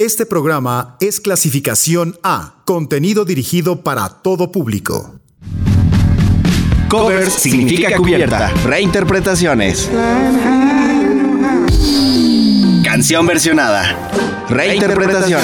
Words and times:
Este 0.00 0.24
programa 0.24 0.96
es 0.98 1.20
clasificación 1.20 2.18
A, 2.22 2.62
contenido 2.64 3.26
dirigido 3.26 3.82
para 3.82 4.08
todo 4.08 4.50
público. 4.50 5.20
Covers 6.88 7.34
significa 7.34 7.94
cubierta, 7.98 8.48
reinterpretaciones. 8.64 9.90
Canción 12.82 13.26
versionada, 13.26 14.08
reinterpretación. 14.48 15.42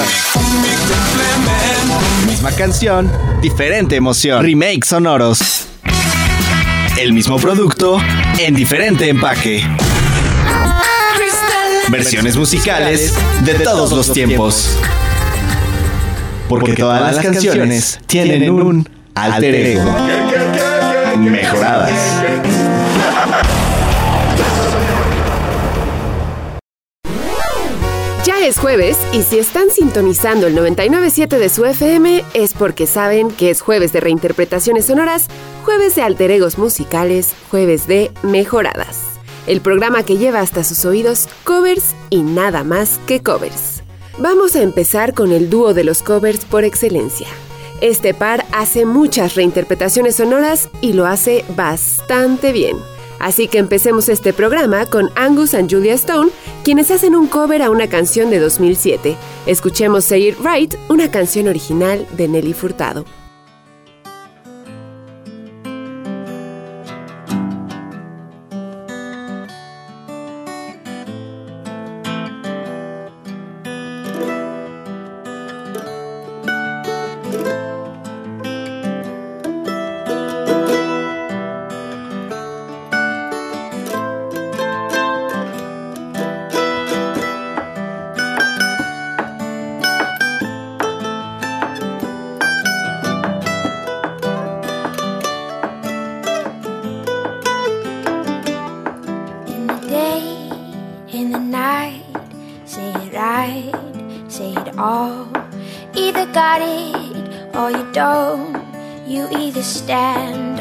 Misma 2.26 2.50
canción, 2.52 3.12
diferente 3.42 3.96
emoción. 3.96 4.42
Remakes 4.42 4.88
sonoros. 4.88 5.66
El 6.98 7.12
mismo 7.12 7.36
producto 7.36 7.98
en 8.38 8.54
diferente 8.54 9.10
empaque. 9.10 9.62
Versiones 11.90 12.36
musicales 12.36 13.14
de 13.44 13.54
todos 13.60 13.92
los 13.92 14.12
tiempos. 14.12 14.76
Porque 16.48 16.74
todas 16.74 17.00
las 17.14 17.24
canciones 17.24 18.00
tienen 18.06 18.50
un 18.50 18.88
alter 19.14 19.54
ego. 19.54 19.84
Mejoradas. 21.18 21.92
Ya 28.24 28.44
es 28.44 28.58
jueves 28.58 28.98
y 29.12 29.22
si 29.22 29.38
están 29.38 29.70
sintonizando 29.70 30.48
el 30.48 30.56
997 30.56 31.38
de 31.38 31.48
su 31.48 31.64
FM 31.64 32.24
es 32.34 32.52
porque 32.54 32.88
saben 32.88 33.30
que 33.30 33.50
es 33.50 33.60
jueves 33.60 33.92
de 33.92 34.00
reinterpretaciones 34.00 34.86
sonoras, 34.86 35.28
jueves 35.64 35.94
de 35.94 36.02
alter 36.02 36.32
egos 36.32 36.58
musicales, 36.58 37.32
jueves 37.48 37.86
de 37.86 38.10
mejoradas. 38.24 39.05
El 39.46 39.60
programa 39.60 40.02
que 40.02 40.16
lleva 40.16 40.40
hasta 40.40 40.64
sus 40.64 40.84
oídos 40.84 41.28
covers 41.44 41.94
y 42.10 42.22
nada 42.22 42.64
más 42.64 42.98
que 43.06 43.22
covers. 43.22 43.82
Vamos 44.18 44.56
a 44.56 44.62
empezar 44.62 45.14
con 45.14 45.30
el 45.30 45.50
dúo 45.50 45.72
de 45.72 45.84
los 45.84 46.02
covers 46.02 46.44
por 46.44 46.64
excelencia. 46.64 47.28
Este 47.80 48.14
par 48.14 48.44
hace 48.52 48.86
muchas 48.86 49.34
reinterpretaciones 49.34 50.16
sonoras 50.16 50.68
y 50.80 50.94
lo 50.94 51.06
hace 51.06 51.44
bastante 51.54 52.52
bien. 52.52 52.76
Así 53.18 53.48
que 53.48 53.58
empecemos 53.58 54.08
este 54.08 54.32
programa 54.32 54.86
con 54.86 55.10
Angus 55.14 55.54
and 55.54 55.70
Julia 55.70 55.94
Stone, 55.94 56.30
quienes 56.64 56.90
hacen 56.90 57.14
un 57.14 57.28
cover 57.28 57.62
a 57.62 57.70
una 57.70 57.88
canción 57.88 58.30
de 58.30 58.40
2007. 58.40 59.16
Escuchemos 59.46 60.06
Say 60.06 60.28
It 60.28 60.36
Right, 60.42 60.74
una 60.88 61.10
canción 61.10 61.48
original 61.48 62.06
de 62.16 62.28
Nelly 62.28 62.52
Furtado. 62.52 63.04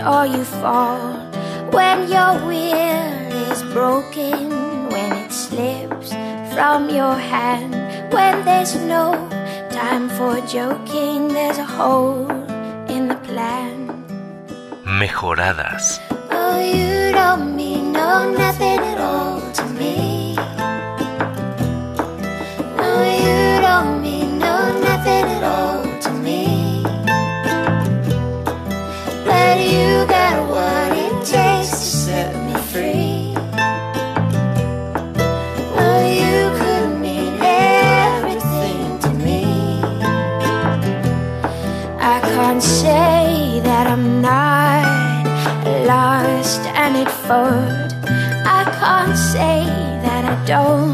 Or 0.05 0.25
you 0.25 0.43
fall. 0.43 1.17
When 1.71 2.07
your 2.09 2.33
will 2.45 3.49
is 3.51 3.63
broken, 3.73 4.89
when 4.89 5.11
it 5.13 5.31
slips 5.31 6.09
from 6.53 6.89
your 6.89 7.15
hand, 7.15 7.73
when 8.13 8.45
there's 8.45 8.75
no 8.75 9.13
time 9.71 10.09
for 10.09 10.39
joking, 10.47 11.29
there's 11.29 11.57
a 11.57 11.65
hole 11.65 12.29
in 12.87 13.07
the 13.07 13.19
plan. 13.27 13.75
Mejoradas. 14.85 15.99
Oh, 16.29 16.59
you 16.61 17.11
don't 17.11 17.55
mean 17.55 17.91
no 17.91 18.31
nothing 18.31 18.74
don't 50.45 50.84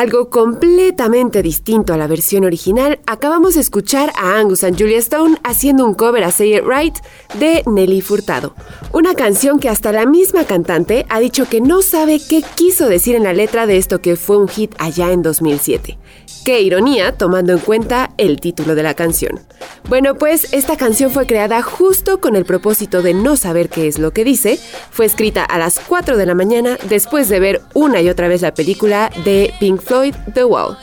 algo 0.00 0.30
completamente 0.30 1.42
distinto 1.42 1.92
a 1.92 1.98
la 1.98 2.06
versión 2.06 2.44
original, 2.44 3.00
acabamos 3.06 3.54
de 3.54 3.60
escuchar 3.60 4.10
a 4.16 4.38
Angus 4.38 4.64
and 4.64 4.78
Julia 4.78 4.96
Stone 4.96 5.36
haciendo 5.44 5.84
un 5.84 5.92
cover 5.92 6.24
a 6.24 6.30
Say 6.30 6.56
It 6.56 6.64
Right 6.64 6.96
de 7.38 7.62
Nelly 7.66 8.00
Furtado. 8.00 8.54
Una 9.00 9.14
canción 9.14 9.60
que 9.60 9.70
hasta 9.70 9.92
la 9.92 10.04
misma 10.04 10.44
cantante 10.44 11.06
ha 11.08 11.20
dicho 11.20 11.48
que 11.48 11.62
no 11.62 11.80
sabe 11.80 12.20
qué 12.20 12.42
quiso 12.54 12.86
decir 12.86 13.16
en 13.16 13.24
la 13.24 13.32
letra 13.32 13.66
de 13.66 13.78
esto 13.78 14.02
que 14.02 14.14
fue 14.14 14.36
un 14.36 14.46
hit 14.46 14.74
allá 14.78 15.10
en 15.10 15.22
2007. 15.22 15.96
Qué 16.44 16.60
ironía, 16.60 17.16
tomando 17.16 17.54
en 17.54 17.60
cuenta 17.60 18.10
el 18.18 18.38
título 18.40 18.74
de 18.74 18.82
la 18.82 18.92
canción. 18.92 19.40
Bueno, 19.88 20.16
pues 20.16 20.52
esta 20.52 20.76
canción 20.76 21.10
fue 21.10 21.26
creada 21.26 21.62
justo 21.62 22.20
con 22.20 22.36
el 22.36 22.44
propósito 22.44 23.00
de 23.00 23.14
no 23.14 23.38
saber 23.38 23.70
qué 23.70 23.88
es 23.88 23.98
lo 23.98 24.12
que 24.12 24.22
dice. 24.22 24.60
Fue 24.90 25.06
escrita 25.06 25.44
a 25.44 25.56
las 25.56 25.80
4 25.80 26.18
de 26.18 26.26
la 26.26 26.34
mañana 26.34 26.76
después 26.90 27.30
de 27.30 27.40
ver 27.40 27.62
una 27.72 28.02
y 28.02 28.10
otra 28.10 28.28
vez 28.28 28.42
la 28.42 28.52
película 28.52 29.10
de 29.24 29.50
Pink 29.58 29.80
Floyd, 29.80 30.14
The 30.34 30.44
Wall. 30.44 30.76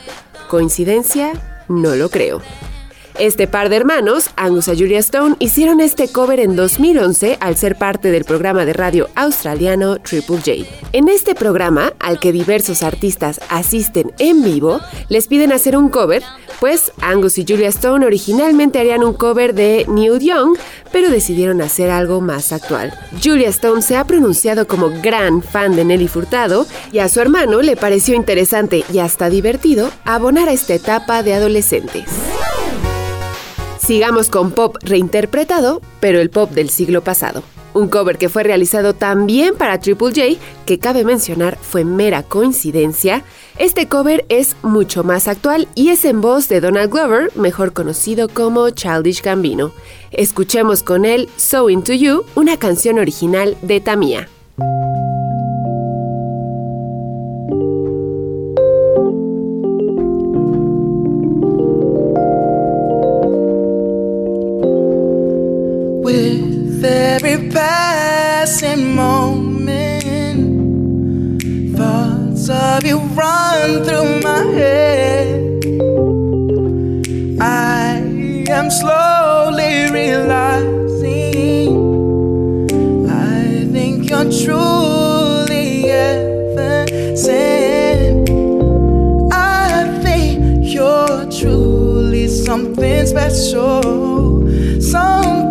¿Coincidencia? 0.48 1.34
No 1.68 1.94
lo 1.94 2.08
creo. 2.08 2.42
Este 3.18 3.48
par 3.48 3.68
de 3.68 3.74
hermanos, 3.74 4.30
Angus 4.36 4.68
y 4.68 4.78
Julia 4.78 5.00
Stone, 5.00 5.34
hicieron 5.40 5.80
este 5.80 6.06
cover 6.06 6.38
en 6.38 6.54
2011 6.54 7.38
al 7.40 7.56
ser 7.56 7.74
parte 7.74 8.12
del 8.12 8.24
programa 8.24 8.64
de 8.64 8.72
radio 8.72 9.08
australiano 9.16 9.98
Triple 9.98 10.36
J. 10.36 10.52
En 10.92 11.08
este 11.08 11.34
programa, 11.34 11.92
al 11.98 12.20
que 12.20 12.30
diversos 12.30 12.84
artistas 12.84 13.40
asisten 13.48 14.12
en 14.20 14.44
vivo, 14.44 14.80
les 15.08 15.26
piden 15.26 15.50
hacer 15.50 15.76
un 15.76 15.88
cover, 15.88 16.22
pues 16.60 16.92
Angus 17.00 17.38
y 17.38 17.44
Julia 17.44 17.70
Stone 17.70 18.06
originalmente 18.06 18.78
harían 18.78 19.02
un 19.02 19.14
cover 19.14 19.52
de 19.52 19.84
New 19.88 20.18
Young, 20.18 20.56
pero 20.92 21.10
decidieron 21.10 21.60
hacer 21.60 21.90
algo 21.90 22.20
más 22.20 22.52
actual. 22.52 22.94
Julia 23.20 23.48
Stone 23.48 23.82
se 23.82 23.96
ha 23.96 24.04
pronunciado 24.04 24.68
como 24.68 24.90
gran 25.02 25.42
fan 25.42 25.74
de 25.74 25.84
Nelly 25.84 26.06
Furtado 26.06 26.66
y 26.92 27.00
a 27.00 27.08
su 27.08 27.20
hermano 27.20 27.62
le 27.62 27.74
pareció 27.74 28.14
interesante 28.14 28.84
y 28.92 29.00
hasta 29.00 29.28
divertido 29.28 29.90
abonar 30.04 30.48
a 30.48 30.52
esta 30.52 30.74
etapa 30.74 31.24
de 31.24 31.34
adolescentes. 31.34 32.04
Sigamos 33.88 34.28
con 34.28 34.50
pop 34.50 34.76
reinterpretado, 34.82 35.80
pero 35.98 36.20
el 36.20 36.28
pop 36.28 36.50
del 36.50 36.68
siglo 36.68 37.02
pasado. 37.02 37.42
Un 37.72 37.88
cover 37.88 38.18
que 38.18 38.28
fue 38.28 38.42
realizado 38.42 38.92
también 38.92 39.56
para 39.56 39.80
Triple 39.80 40.08
J, 40.08 40.38
que 40.66 40.78
cabe 40.78 41.04
mencionar 41.04 41.56
fue 41.56 41.86
mera 41.86 42.22
coincidencia. 42.22 43.24
Este 43.56 43.88
cover 43.88 44.26
es 44.28 44.56
mucho 44.60 45.04
más 45.04 45.26
actual 45.26 45.68
y 45.74 45.88
es 45.88 46.04
en 46.04 46.20
voz 46.20 46.50
de 46.50 46.60
Donald 46.60 46.92
Glover, 46.92 47.34
mejor 47.34 47.72
conocido 47.72 48.28
como 48.28 48.68
Childish 48.68 49.22
Gambino. 49.22 49.72
Escuchemos 50.10 50.82
con 50.82 51.06
él 51.06 51.26
So 51.38 51.70
Into 51.70 51.94
You, 51.94 52.26
una 52.34 52.58
canción 52.58 52.98
original 52.98 53.56
de 53.62 53.80
Tamia. 53.80 54.28
Every 66.84 67.50
passing 67.50 68.94
moment. 68.94 70.46
Thoughts 71.76 72.48
of 72.48 72.84
you 72.84 72.98
run 72.98 73.84
through 73.84 74.20
my 74.20 74.42
head. 74.60 75.64
I 77.40 77.96
am 78.48 78.70
slowly 78.70 79.90
realizing 79.90 81.68
I 83.08 83.66
think 83.72 84.08
you're 84.10 84.30
truly 84.44 85.82
heaven 85.88 87.16
sent. 87.16 88.30
I 89.32 90.00
think 90.02 90.72
you're 90.74 91.30
truly 91.30 92.28
something 92.28 93.06
special. 93.06 93.82
Something 94.80 95.47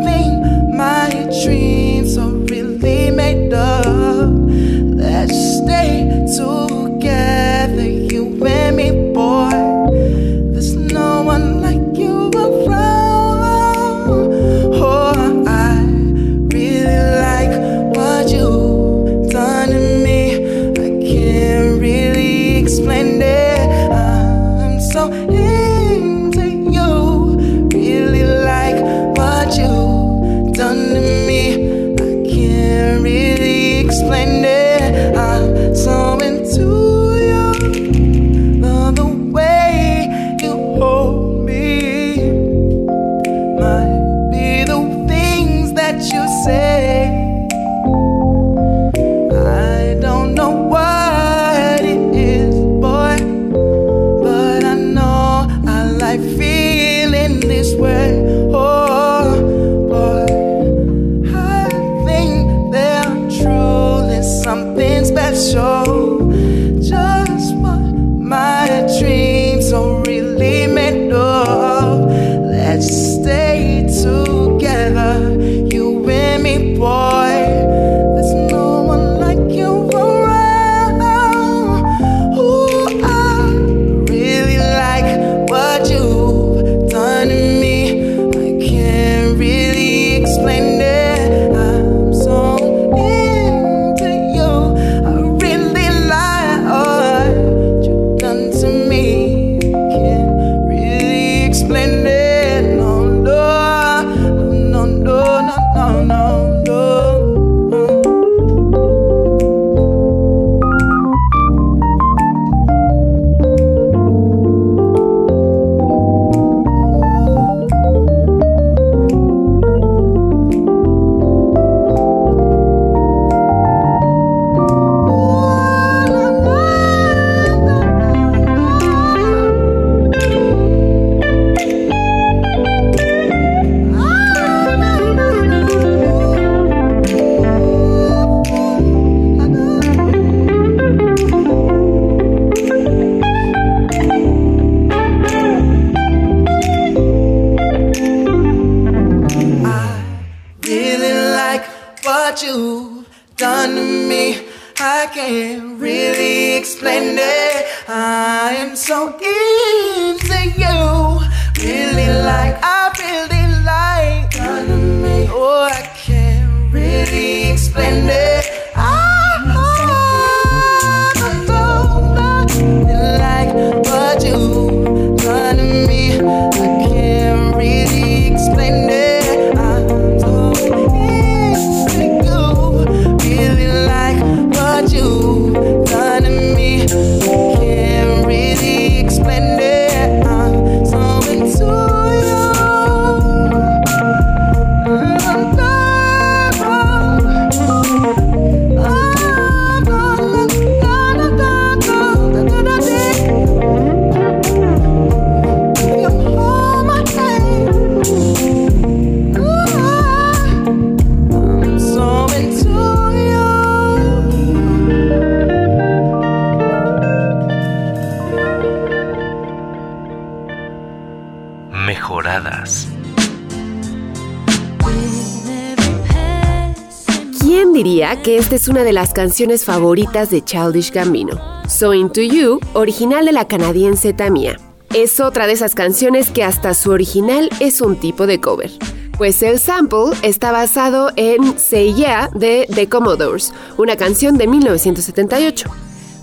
¿Quién 228.07 228.19
diría 228.19 228.23
que 228.23 228.37
esta 228.37 228.56
es 228.56 228.68
una 228.69 228.83
de 228.85 228.94
las 228.94 229.11
canciones 229.11 229.66
favoritas 229.66 230.30
de 230.30 230.42
Childish 230.42 230.94
Gambino? 230.94 231.42
So 231.68 231.94
Into 231.94 232.21
You, 232.21 232.61
original 232.73 233.26
de 233.26 233.33
la 233.33 233.49
canadiense 233.49 234.14
Tamia. 234.14 234.57
Es 234.94 235.19
otra 235.19 235.45
de 235.45 235.52
esas 235.54 235.76
canciones 235.76 236.31
que 236.31 236.44
hasta 236.44 236.73
su 236.73 236.92
original 236.92 237.49
es 237.59 237.81
un 237.81 237.99
tipo 237.99 238.26
de 238.26 238.40
cover. 238.40 238.71
Pues 239.18 239.42
el 239.42 239.59
sample 239.59 240.11
está 240.21 240.54
basado 240.54 241.11
en 241.18 241.59
Say 241.59 241.95
Yeah 241.95 242.30
de 242.33 242.66
The 242.73 242.87
Commodores, 242.87 243.54
una 243.78 243.97
canción 243.97 244.37
de 244.37 244.47
1978. 244.47 245.69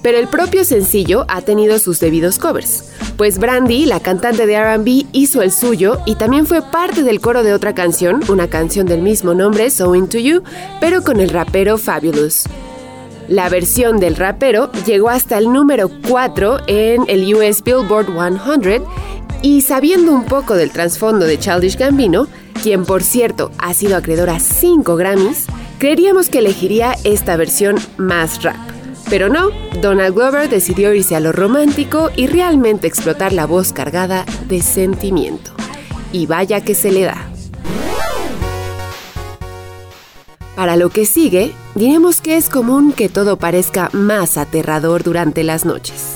Pero 0.05 0.19
el 0.19 0.29
propio 0.29 0.65
sencillo 0.65 1.25
ha 1.29 1.41
tenido 1.41 1.79
sus 1.79 1.99
debidos 1.99 2.39
covers, 2.39 2.93
pues 3.17 3.39
Brandy, 3.39 3.87
la 3.87 4.01
cantante 4.01 4.47
de 4.47 4.63
RB, 4.63 5.07
hizo 5.13 5.41
el 5.41 5.51
suyo 5.51 5.99
y 6.05 6.17
también 6.17 6.47
fue 6.47 6.61
parte 6.61 7.03
del 7.05 7.23
coro 7.23 7.43
de 7.43 7.55
otra 7.55 7.75
canción, 7.75 8.21
una 8.29 8.49
canción 8.49 8.87
del 8.87 9.01
mismo 9.01 9.33
nombre, 9.33 9.71
So 9.71 9.95
Into 9.95 10.19
You, 10.19 10.43
pero 10.79 11.03
con 11.03 11.21
el 11.21 11.31
rapero 11.31 11.79
Fabulous. 11.79 12.45
La 13.29 13.49
versión 13.49 13.99
del 13.99 14.17
rapero 14.17 14.71
llegó 14.85 15.09
hasta 15.09 15.39
el 15.39 15.51
número 15.51 15.91
4 16.07 16.65
en 16.67 17.05
el 17.09 17.35
US 17.35 17.65
Billboard 17.65 18.09
100 18.63 18.85
y 19.41 19.63
sabiendo 19.63 20.13
un 20.13 20.27
poco 20.27 20.55
del 20.55 20.71
trasfondo 20.71 21.25
de 21.25 21.39
Childish 21.39 21.79
Gambino, 21.79 22.29
quien 22.63 22.85
por 22.85 23.03
cierto 23.03 23.53
ha 23.57 23.73
sido 23.73 23.97
acreedor 23.97 24.29
a 24.29 24.39
5 24.39 24.97
Grammys, 24.97 25.47
creeríamos 25.79 26.29
que 26.29 26.41
elegiría 26.41 26.95
esta 27.05 27.39
versión 27.39 27.77
más 27.97 28.43
rap. 28.43 28.64
Pero 29.11 29.29
no, 29.29 29.51
Donald 29.81 30.15
Glover 30.15 30.49
decidió 30.49 30.95
irse 30.95 31.15
a 31.15 31.21
lo 31.21 31.33
romántico 31.33 32.11
y 32.17 32.27
realmente 32.27 32.87
explotar 32.87 33.33
la 33.33 33.47
voz 33.47 33.73
cargada 33.73 34.25
de 34.49 34.63
sentimiento. 34.63 35.53
Y 36.13 36.27
vaya 36.27 36.63
que 36.63 36.75
se 36.75 36.91
le 36.91 37.03
da. 37.03 37.29
Para 40.57 40.77
lo 40.77 40.89
que 40.89 41.05
sigue, 41.05 41.53
diremos 41.75 42.21
que 42.21 42.37
es 42.37 42.49
común 42.49 42.93
que 42.93 43.09
todo 43.09 43.37
parezca 43.37 43.91
más 43.93 44.39
aterrador 44.39 45.03
durante 45.03 45.43
las 45.43 45.65
noches. 45.65 46.15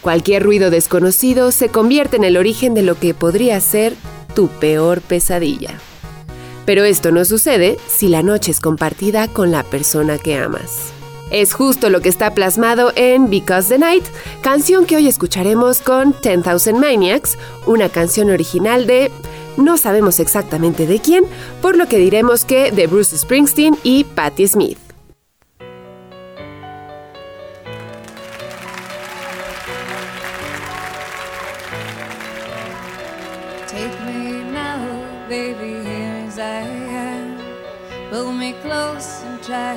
Cualquier 0.00 0.42
ruido 0.42 0.70
desconocido 0.70 1.52
se 1.52 1.68
convierte 1.68 2.16
en 2.16 2.24
el 2.24 2.36
origen 2.36 2.74
de 2.74 2.82
lo 2.82 2.98
que 2.98 3.14
podría 3.14 3.60
ser 3.60 3.94
tu 4.34 4.48
peor 4.48 5.00
pesadilla. 5.00 5.78
Pero 6.64 6.84
esto 6.84 7.12
no 7.12 7.24
sucede 7.24 7.78
si 7.86 8.08
la 8.08 8.22
noche 8.22 8.50
es 8.50 8.60
compartida 8.60 9.28
con 9.28 9.52
la 9.52 9.62
persona 9.62 10.18
que 10.18 10.36
amas. 10.36 10.92
Es 11.30 11.54
justo 11.54 11.90
lo 11.90 12.00
que 12.00 12.08
está 12.08 12.34
plasmado 12.34 12.92
en 12.94 13.28
Because 13.28 13.68
the 13.68 13.78
Night, 13.78 14.04
canción 14.42 14.86
que 14.86 14.96
hoy 14.96 15.08
escucharemos 15.08 15.80
con 15.80 16.14
10,000 16.22 16.74
Maniacs, 16.74 17.36
una 17.66 17.88
canción 17.88 18.30
original 18.30 18.86
de 18.86 19.10
no 19.56 19.76
sabemos 19.76 20.20
exactamente 20.20 20.86
de 20.86 21.00
quién, 21.00 21.24
por 21.60 21.76
lo 21.76 21.88
que 21.88 21.98
diremos 21.98 22.44
que 22.44 22.70
de 22.70 22.86
Bruce 22.86 23.18
Springsteen 23.18 23.76
y 23.82 24.04
Patti 24.04 24.46
Smith. 24.46 24.78
Take 33.66 33.98
me 34.04 34.44
now, 34.52 34.78
I 36.38 36.62
am. 36.94 37.38
Pull 38.10 38.32
me 38.32 38.52
close 38.62 39.24
and 39.24 39.42
try. 39.42 39.76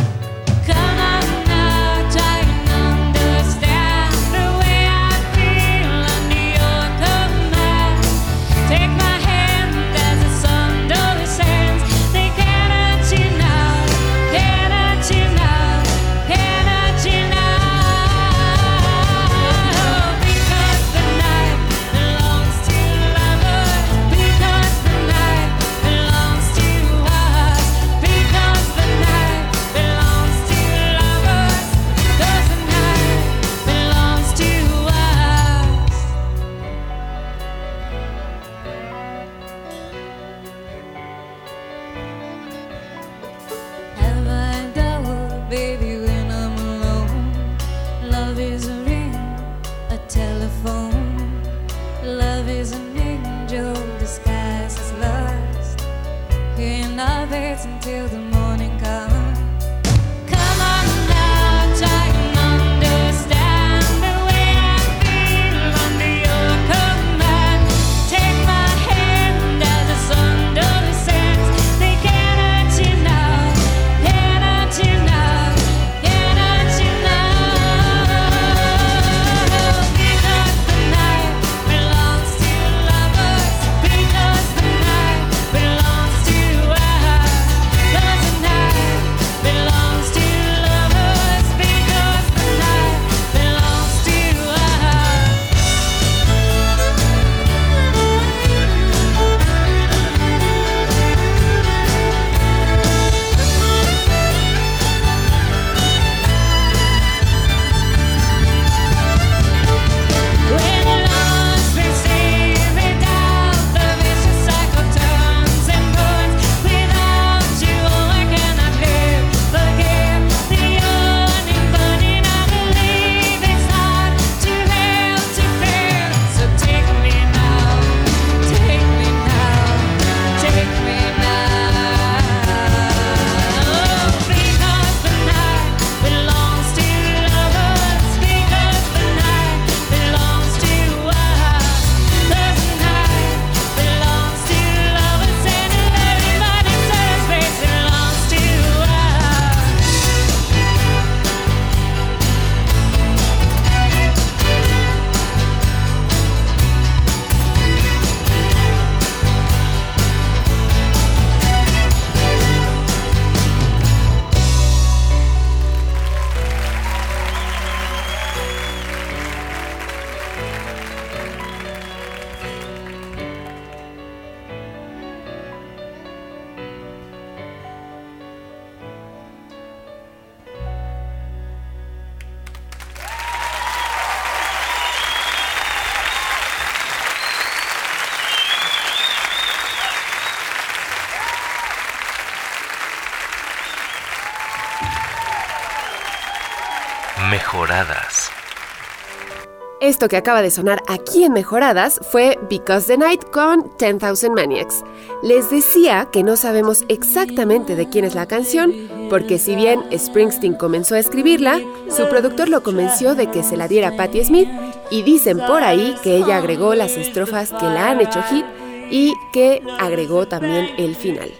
Esto 199.81 200.07
que 200.07 200.17
acaba 200.17 200.43
de 200.43 200.51
sonar 200.51 200.83
aquí 200.87 201.23
en 201.23 201.33
Mejoradas 201.33 201.99
fue 202.11 202.37
Because 202.51 202.85
the 202.85 202.99
Night 202.99 203.23
con 203.31 203.71
10,000 203.79 204.31
Maniacs. 204.31 204.83
Les 205.23 205.49
decía 205.49 206.07
que 206.11 206.23
no 206.23 206.35
sabemos 206.35 206.85
exactamente 206.87 207.75
de 207.75 207.89
quién 207.89 208.05
es 208.05 208.13
la 208.13 208.27
canción, 208.27 208.71
porque 209.09 209.39
si 209.39 209.55
bien 209.55 209.81
Springsteen 209.91 210.53
comenzó 210.53 210.93
a 210.93 210.99
escribirla, 210.99 211.59
su 211.89 212.07
productor 212.09 212.47
lo 212.49 212.61
convenció 212.61 213.15
de 213.15 213.31
que 213.31 213.41
se 213.41 213.57
la 213.57 213.67
diera 213.67 213.95
Patti 213.97 214.23
Smith 214.23 214.49
y 214.91 215.01
dicen 215.01 215.39
por 215.39 215.63
ahí 215.63 215.95
que 216.03 216.15
ella 216.15 216.37
agregó 216.37 216.75
las 216.75 216.95
estrofas 216.95 217.49
que 217.51 217.65
la 217.65 217.89
han 217.89 218.01
hecho 218.01 218.21
hit 218.29 218.45
y 218.91 219.15
que 219.33 219.63
agregó 219.79 220.27
también 220.27 220.69
el 220.77 220.95
final. 220.95 221.31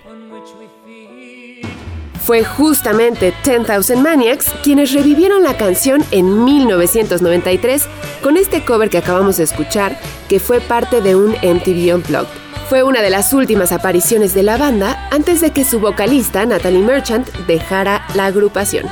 Fue 2.23 2.43
justamente 2.43 3.33
10,000 3.43 3.97
Maniacs 3.97 4.53
quienes 4.63 4.93
revivieron 4.93 5.43
la 5.43 5.57
canción 5.57 6.03
en 6.11 6.43
1993 6.43 7.87
con 8.21 8.37
este 8.37 8.63
cover 8.63 8.89
que 8.89 8.99
acabamos 8.99 9.37
de 9.37 9.43
escuchar, 9.43 9.99
que 10.29 10.39
fue 10.39 10.61
parte 10.61 11.01
de 11.01 11.15
un 11.15 11.31
MTV 11.31 11.95
Unplugged. 11.95 12.27
Fue 12.69 12.83
una 12.83 13.01
de 13.01 13.09
las 13.09 13.33
últimas 13.33 13.71
apariciones 13.71 14.33
de 14.33 14.43
la 14.43 14.57
banda 14.57 15.09
antes 15.11 15.41
de 15.41 15.51
que 15.51 15.65
su 15.65 15.79
vocalista, 15.79 16.45
Natalie 16.45 16.83
Merchant, 16.83 17.27
dejara 17.47 18.05
la 18.13 18.27
agrupación. 18.27 18.85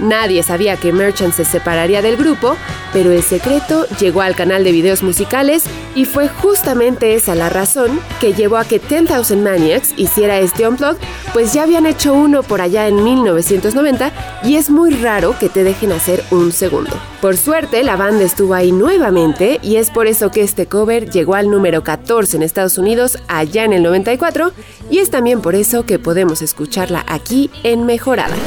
Nadie 0.00 0.42
sabía 0.42 0.76
que 0.76 0.92
Merchant 0.92 1.34
se 1.34 1.44
separaría 1.44 2.02
del 2.02 2.16
grupo, 2.16 2.56
pero 2.92 3.12
el 3.12 3.22
secreto 3.22 3.86
llegó 4.00 4.22
al 4.22 4.34
canal 4.34 4.64
de 4.64 4.72
videos 4.72 5.02
musicales 5.02 5.64
y 5.94 6.06
fue 6.06 6.28
justamente 6.28 7.14
esa 7.14 7.34
la 7.34 7.50
razón 7.50 8.00
que 8.20 8.32
llevó 8.32 8.56
a 8.56 8.64
que 8.64 8.78
10,000 8.78 9.38
Maniacs 9.38 9.94
hiciera 9.96 10.38
este 10.38 10.66
unplug, 10.66 10.96
pues 11.32 11.52
ya 11.52 11.64
habían 11.64 11.86
hecho 11.86 12.14
uno 12.14 12.42
por 12.42 12.60
allá 12.60 12.88
en 12.88 13.02
1990 13.02 14.10
y 14.44 14.56
es 14.56 14.70
muy 14.70 14.94
raro 14.94 15.36
que 15.38 15.48
te 15.48 15.64
dejen 15.64 15.92
hacer 15.92 16.24
un 16.30 16.52
segundo. 16.52 16.96
Por 17.20 17.36
suerte, 17.36 17.82
la 17.82 17.96
banda 17.96 18.24
estuvo 18.24 18.54
ahí 18.54 18.72
nuevamente 18.72 19.58
y 19.62 19.76
es 19.76 19.90
por 19.90 20.06
eso 20.06 20.30
que 20.30 20.42
este 20.42 20.66
cover 20.66 21.10
llegó 21.10 21.34
al 21.34 21.50
número 21.50 21.84
14 21.84 22.36
en 22.36 22.42
Estados 22.42 22.78
Unidos 22.78 23.18
allá 23.28 23.64
en 23.64 23.74
el 23.74 23.82
94 23.82 24.52
y 24.90 24.98
es 24.98 25.10
también 25.10 25.42
por 25.42 25.54
eso 25.54 25.84
que 25.84 25.98
podemos 25.98 26.40
escucharla 26.40 27.04
aquí 27.06 27.50
en 27.62 27.84
Mejoradas. 27.84 28.38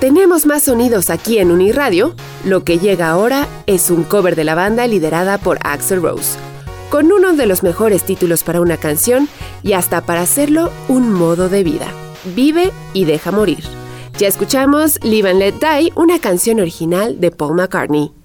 Tenemos 0.00 0.44
más 0.44 0.64
sonidos 0.64 1.08
aquí 1.08 1.38
en 1.38 1.50
Uniradio. 1.50 2.14
Lo 2.44 2.64
que 2.64 2.78
llega 2.78 3.08
ahora 3.08 3.48
es 3.66 3.90
un 3.90 4.04
cover 4.04 4.36
de 4.36 4.44
la 4.44 4.54
banda 4.54 4.86
liderada 4.86 5.38
por 5.38 5.58
Axel 5.62 6.02
Rose, 6.02 6.38
con 6.90 7.10
uno 7.12 7.32
de 7.32 7.46
los 7.46 7.62
mejores 7.62 8.04
títulos 8.04 8.44
para 8.44 8.60
una 8.60 8.76
canción 8.76 9.26
y 9.62 9.72
hasta 9.72 10.02
para 10.02 10.20
hacerlo 10.20 10.70
un 10.88 11.14
modo 11.14 11.48
de 11.48 11.64
vida. 11.64 11.86
Vive 12.34 12.72
y 12.92 13.06
deja 13.06 13.32
morir. 13.32 13.64
Ya 14.18 14.28
escuchamos 14.28 15.02
Live 15.02 15.30
and 15.30 15.38
Let 15.38 15.54
Die, 15.60 15.92
una 15.94 16.18
canción 16.18 16.60
original 16.60 17.18
de 17.18 17.30
Paul 17.30 17.54
McCartney. 17.56 18.15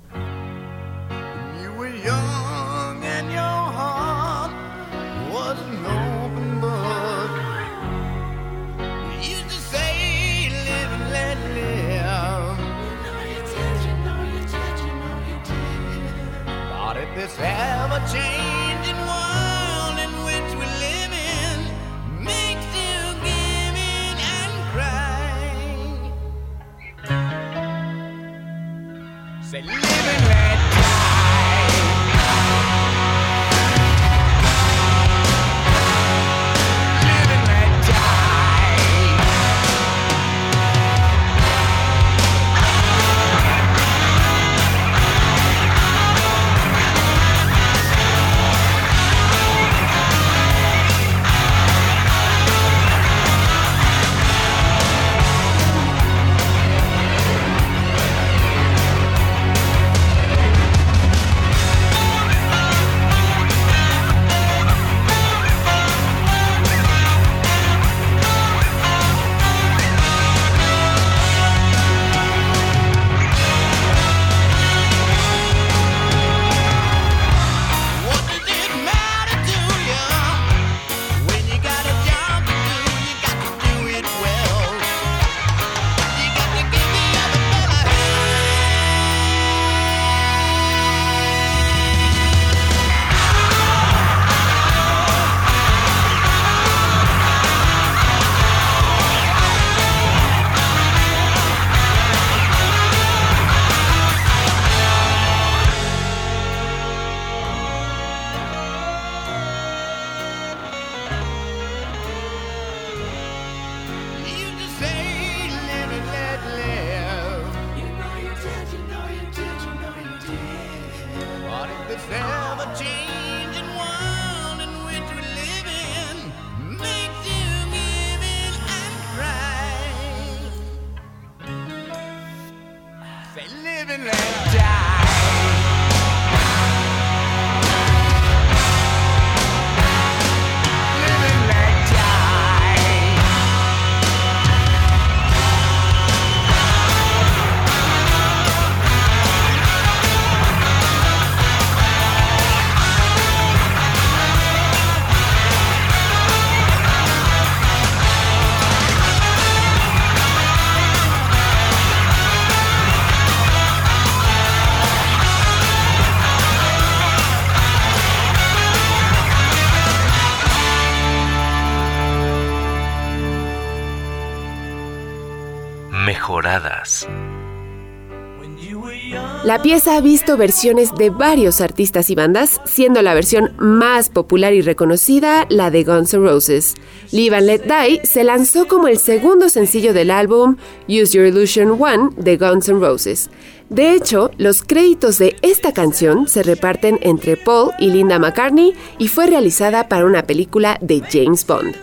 La 179.52 179.62
pieza 179.62 179.98
ha 179.98 180.00
visto 180.00 180.38
versiones 180.38 180.96
de 180.96 181.10
varios 181.10 181.60
artistas 181.60 182.10
y 182.10 182.16
bandas, 182.16 182.62
siendo 182.64 183.02
la 183.02 183.14
versión 183.14 183.52
más 183.58 184.08
popular 184.08 184.54
y 184.54 184.62
reconocida 184.62 185.46
la 185.50 185.70
de 185.70 185.84
Guns 185.84 186.14
N' 186.14 186.26
Roses. 186.26 186.74
Live 187.12 187.36
and 187.36 187.48
Let 187.48 187.64
Die 187.64 188.00
se 188.06 188.24
lanzó 188.24 188.66
como 188.70 188.88
el 188.88 188.98
segundo 188.98 189.50
sencillo 189.50 189.92
del 189.94 190.10
álbum 190.10 190.56
Use 190.88 191.18
Your 191.18 191.26
Illusion 191.26 191.72
One 191.72 192.12
de 192.16 192.38
Guns 192.38 192.70
N' 192.70 192.80
Roses. 192.80 193.30
De 193.68 193.94
hecho, 193.94 194.32
los 194.38 194.64
créditos 194.64 195.18
de 195.18 195.36
esta 195.42 195.74
canción 195.74 196.30
se 196.30 196.44
reparten 196.44 196.98
entre 197.02 197.36
Paul 197.36 197.72
y 197.78 197.88
Linda 197.88 198.20
McCartney 198.20 198.74
y 199.00 199.10
fue 199.10 199.28
realizada 199.28 199.90
para 199.90 200.06
una 200.06 200.24
película 200.24 200.78
de 200.80 201.02
James 201.12 201.46
Bond. 201.46 201.76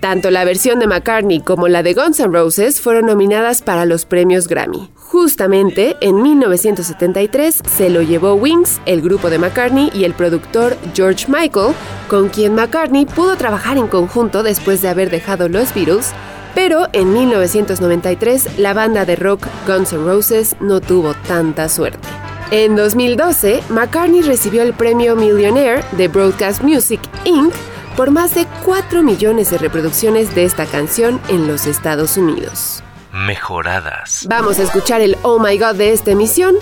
Tanto 0.00 0.30
la 0.30 0.44
versión 0.44 0.78
de 0.80 0.86
McCartney 0.86 1.40
como 1.40 1.66
la 1.66 1.82
de 1.82 1.94
Guns 1.94 2.20
N' 2.20 2.30
Roses 2.30 2.78
fueron 2.78 3.06
nominadas 3.06 3.62
para 3.62 3.86
los 3.86 4.04
premios 4.04 4.48
Grammy. 4.48 4.90
Justamente 5.10 5.96
en 6.02 6.22
1973 6.22 7.62
se 7.68 7.90
lo 7.90 8.00
llevó 8.00 8.34
Wings, 8.34 8.80
el 8.86 9.02
grupo 9.02 9.28
de 9.28 9.40
McCartney 9.40 9.90
y 9.92 10.04
el 10.04 10.14
productor 10.14 10.76
George 10.94 11.26
Michael, 11.26 11.74
con 12.06 12.28
quien 12.28 12.54
McCartney 12.54 13.06
pudo 13.06 13.34
trabajar 13.34 13.76
en 13.76 13.88
conjunto 13.88 14.44
después 14.44 14.82
de 14.82 14.88
haber 14.88 15.10
dejado 15.10 15.48
los 15.48 15.74
Beatles, 15.74 16.12
pero 16.54 16.86
en 16.92 17.12
1993 17.12 18.60
la 18.60 18.72
banda 18.72 19.04
de 19.04 19.16
rock 19.16 19.48
Guns 19.66 19.92
N' 19.92 20.04
Roses 20.04 20.54
no 20.60 20.80
tuvo 20.80 21.14
tanta 21.26 21.68
suerte. 21.68 22.06
En 22.52 22.76
2012, 22.76 23.64
McCartney 23.68 24.22
recibió 24.22 24.62
el 24.62 24.74
premio 24.74 25.16
Millionaire 25.16 25.82
de 25.96 26.06
Broadcast 26.06 26.62
Music 26.62 27.00
Inc. 27.24 27.52
por 27.96 28.12
más 28.12 28.36
de 28.36 28.46
4 28.64 29.02
millones 29.02 29.50
de 29.50 29.58
reproducciones 29.58 30.32
de 30.36 30.44
esta 30.44 30.66
canción 30.66 31.20
en 31.28 31.48
los 31.48 31.66
Estados 31.66 32.16
Unidos. 32.16 32.84
Mejoradas. 33.12 34.26
Vamos 34.28 34.58
a 34.58 34.62
escuchar 34.62 35.00
el 35.00 35.16
Oh 35.22 35.38
My 35.38 35.58
God 35.58 35.74
de 35.74 35.92
esta 35.92 36.12
emisión. 36.12 36.56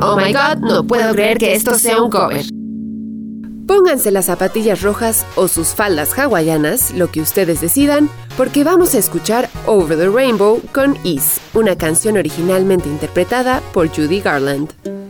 Oh 0.00 0.16
my 0.16 0.32
God, 0.32 0.58
no 0.60 0.84
puedo 0.84 1.12
creer 1.14 1.38
que 1.38 1.54
esto 1.54 1.78
sea 1.78 2.02
un 2.02 2.10
cover. 2.10 2.44
Pónganse 3.66 4.10
las 4.10 4.26
zapatillas 4.26 4.82
rojas 4.82 5.24
o 5.36 5.48
sus 5.48 5.68
faldas 5.68 6.18
hawaianas, 6.18 6.92
lo 6.92 7.10
que 7.10 7.20
ustedes 7.20 7.60
decidan, 7.60 8.10
porque 8.36 8.64
vamos 8.64 8.94
a 8.94 8.98
escuchar 8.98 9.48
Over 9.66 9.96
the 9.96 10.08
Rainbow 10.08 10.60
con 10.72 10.96
Ease, 11.04 11.40
una 11.54 11.76
canción 11.76 12.16
originalmente 12.16 12.88
interpretada 12.88 13.62
por 13.72 13.88
Judy 13.88 14.20
Garland. 14.20 15.01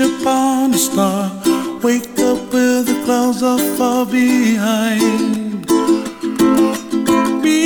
Upon 0.00 0.72
a 0.72 0.78
star, 0.78 1.30
wake 1.82 2.18
up 2.20 2.38
where 2.52 2.82
the 2.82 2.94
clouds 3.04 3.42
are 3.42 3.58
far 3.76 4.06
behind. 4.06 5.66
Be 7.42 7.60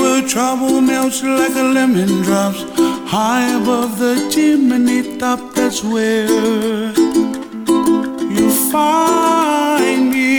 where 0.00 0.22
trouble 0.28 0.80
melts 0.80 1.20
like 1.24 1.56
a 1.56 1.64
lemon 1.76 2.22
drops, 2.22 2.62
high 3.10 3.48
above 3.60 3.98
the 3.98 4.14
chimney 4.30 5.18
top. 5.18 5.40
That's 5.52 5.82
where 5.82 6.28
you 8.36 8.50
find 8.70 10.12
me, 10.12 10.33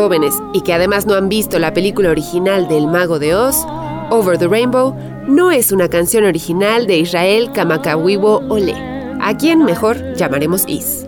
jóvenes 0.00 0.42
y 0.54 0.62
que 0.62 0.72
además 0.72 1.04
no 1.04 1.12
han 1.12 1.28
visto 1.28 1.58
la 1.58 1.74
película 1.74 2.08
original 2.08 2.68
del 2.68 2.86
Mago 2.86 3.18
de 3.18 3.34
Oz, 3.34 3.66
Over 4.08 4.38
the 4.38 4.48
Rainbow 4.48 4.96
no 5.28 5.50
es 5.50 5.72
una 5.72 5.88
canción 5.90 6.24
original 6.24 6.86
de 6.86 7.00
Israel 7.00 7.52
Kamakawiwo 7.52 8.44
Ole, 8.48 8.74
a 9.20 9.36
quien 9.36 9.62
mejor 9.62 10.14
llamaremos 10.14 10.64
Is. 10.66 11.06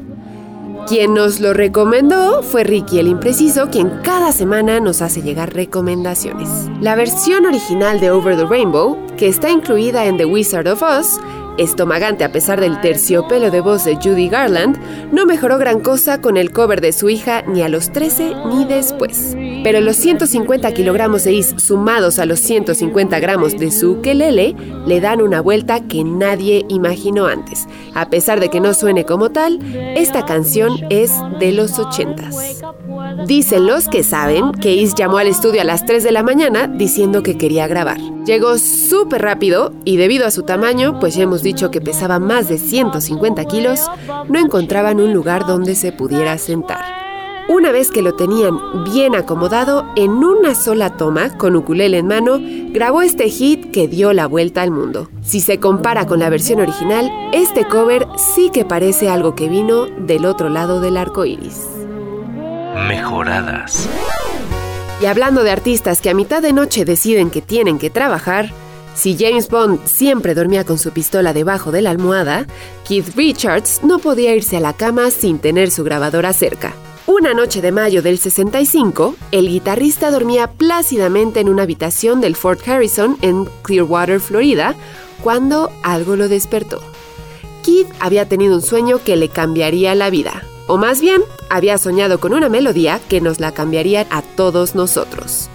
Quien 0.86 1.14
nos 1.14 1.40
lo 1.40 1.54
recomendó 1.54 2.42
fue 2.42 2.64
Ricky 2.64 2.98
el 2.98 3.08
Impreciso, 3.08 3.70
quien 3.70 3.88
cada 4.02 4.30
semana 4.30 4.78
nos 4.78 5.00
hace 5.00 5.22
llegar 5.22 5.54
recomendaciones. 5.54 6.50
La 6.82 6.94
versión 6.94 7.46
original 7.46 7.98
de 7.98 8.10
Over 8.10 8.36
the 8.36 8.44
Rainbow, 8.44 8.98
que 9.16 9.28
está 9.28 9.50
incluida 9.50 10.04
en 10.04 10.18
The 10.18 10.26
Wizard 10.26 10.68
of 10.68 10.82
Oz, 10.82 11.18
estomagante 11.58 12.24
a 12.24 12.32
pesar 12.32 12.60
del 12.60 12.80
terciopelo 12.80 13.50
de 13.50 13.60
voz 13.60 13.84
de 13.84 13.96
Judy 13.96 14.28
Garland, 14.28 14.78
no 15.12 15.26
mejoró 15.26 15.58
gran 15.58 15.80
cosa 15.80 16.20
con 16.20 16.36
el 16.36 16.52
cover 16.52 16.80
de 16.80 16.92
su 16.92 17.10
hija 17.10 17.42
ni 17.42 17.62
a 17.62 17.68
los 17.68 17.92
13 17.92 18.34
ni 18.46 18.64
después. 18.64 19.36
Pero 19.64 19.80
los 19.80 19.96
150 19.96 20.72
kilogramos 20.72 21.24
de 21.24 21.32
Is 21.32 21.54
sumados 21.58 22.18
a 22.18 22.26
los 22.26 22.40
150 22.40 23.18
gramos 23.20 23.56
de 23.58 23.70
su 23.70 23.92
ukelele 23.92 24.54
le 24.86 25.00
dan 25.00 25.22
una 25.22 25.40
vuelta 25.40 25.80
que 25.80 26.04
nadie 26.04 26.64
imaginó 26.68 27.26
antes. 27.26 27.66
A 27.94 28.08
pesar 28.08 28.40
de 28.40 28.48
que 28.48 28.60
no 28.60 28.74
suene 28.74 29.04
como 29.04 29.30
tal, 29.30 29.60
esta 29.96 30.24
canción 30.24 30.72
es 30.90 31.12
de 31.38 31.52
los 31.52 31.78
80s. 31.78 32.62
Dicen 33.26 33.66
los 33.66 33.88
que 33.88 34.02
saben 34.02 34.52
que 34.52 34.74
Is 34.74 34.94
llamó 34.94 35.18
al 35.18 35.28
estudio 35.28 35.60
a 35.60 35.64
las 35.64 35.86
3 35.86 36.02
de 36.02 36.12
la 36.12 36.22
mañana 36.22 36.66
diciendo 36.66 37.22
que 37.22 37.38
quería 37.38 37.66
grabar. 37.66 37.98
Llegó 38.24 38.58
súper 38.58 39.22
rápido 39.22 39.72
y 39.84 39.96
debido 39.96 40.26
a 40.26 40.30
su 40.30 40.42
tamaño, 40.42 40.98
pues 41.00 41.14
ya 41.14 41.24
hemos 41.24 41.41
dicho 41.42 41.70
que 41.70 41.80
pesaba 41.80 42.18
más 42.18 42.48
de 42.48 42.58
150 42.58 43.44
kilos, 43.46 43.90
no 44.28 44.38
encontraban 44.38 45.00
un 45.00 45.12
lugar 45.12 45.46
donde 45.46 45.74
se 45.74 45.92
pudiera 45.92 46.38
sentar. 46.38 47.02
Una 47.48 47.72
vez 47.72 47.90
que 47.90 48.02
lo 48.02 48.14
tenían 48.14 48.84
bien 48.84 49.16
acomodado, 49.16 49.84
en 49.96 50.10
una 50.10 50.54
sola 50.54 50.96
toma, 50.96 51.36
con 51.36 51.56
ukulele 51.56 51.98
en 51.98 52.06
mano, 52.06 52.38
grabó 52.70 53.02
este 53.02 53.28
hit 53.28 53.72
que 53.72 53.88
dio 53.88 54.12
la 54.12 54.26
vuelta 54.26 54.62
al 54.62 54.70
mundo. 54.70 55.10
Si 55.22 55.40
se 55.40 55.58
compara 55.58 56.06
con 56.06 56.20
la 56.20 56.30
versión 56.30 56.60
original, 56.60 57.10
este 57.32 57.66
cover 57.66 58.06
sí 58.16 58.50
que 58.52 58.64
parece 58.64 59.10
algo 59.10 59.34
que 59.34 59.48
vino 59.48 59.86
del 59.86 60.24
otro 60.24 60.48
lado 60.48 60.80
del 60.80 60.96
arco 60.96 61.24
iris. 61.24 61.66
Mejoradas. 62.88 63.88
Y 65.02 65.06
hablando 65.06 65.42
de 65.42 65.50
artistas 65.50 66.00
que 66.00 66.10
a 66.10 66.14
mitad 66.14 66.42
de 66.42 66.52
noche 66.52 66.84
deciden 66.84 67.30
que 67.30 67.42
tienen 67.42 67.80
que 67.80 67.90
trabajar, 67.90 68.52
si 68.94 69.16
James 69.18 69.48
Bond 69.48 69.86
siempre 69.86 70.34
dormía 70.34 70.64
con 70.64 70.78
su 70.78 70.90
pistola 70.90 71.32
debajo 71.32 71.72
de 71.72 71.82
la 71.82 71.90
almohada, 71.90 72.46
Keith 72.86 73.16
Richards 73.16 73.80
no 73.82 73.98
podía 73.98 74.34
irse 74.34 74.58
a 74.58 74.60
la 74.60 74.74
cama 74.74 75.10
sin 75.10 75.38
tener 75.38 75.70
su 75.70 75.82
grabadora 75.82 76.32
cerca. 76.32 76.74
Una 77.06 77.34
noche 77.34 77.60
de 77.60 77.72
mayo 77.72 78.00
del 78.00 78.18
65, 78.18 79.16
el 79.32 79.48
guitarrista 79.48 80.10
dormía 80.10 80.52
plácidamente 80.52 81.40
en 81.40 81.48
una 81.48 81.64
habitación 81.64 82.20
del 82.20 82.36
Fort 82.36 82.66
Harrison 82.68 83.16
en 83.22 83.48
Clearwater, 83.62 84.20
Florida, 84.20 84.76
cuando 85.22 85.70
algo 85.82 86.14
lo 86.14 86.28
despertó. 86.28 86.80
Keith 87.64 87.88
había 87.98 88.28
tenido 88.28 88.54
un 88.54 88.62
sueño 88.62 89.00
que 89.04 89.16
le 89.16 89.28
cambiaría 89.28 89.94
la 89.94 90.10
vida, 90.10 90.44
o 90.68 90.76
más 90.76 91.00
bien, 91.00 91.22
había 91.50 91.76
soñado 91.76 92.20
con 92.20 92.34
una 92.34 92.48
melodía 92.48 93.00
que 93.08 93.20
nos 93.20 93.40
la 93.40 93.52
cambiaría 93.52 94.06
a 94.10 94.22
todos 94.22 94.74
nosotros. 94.74 95.48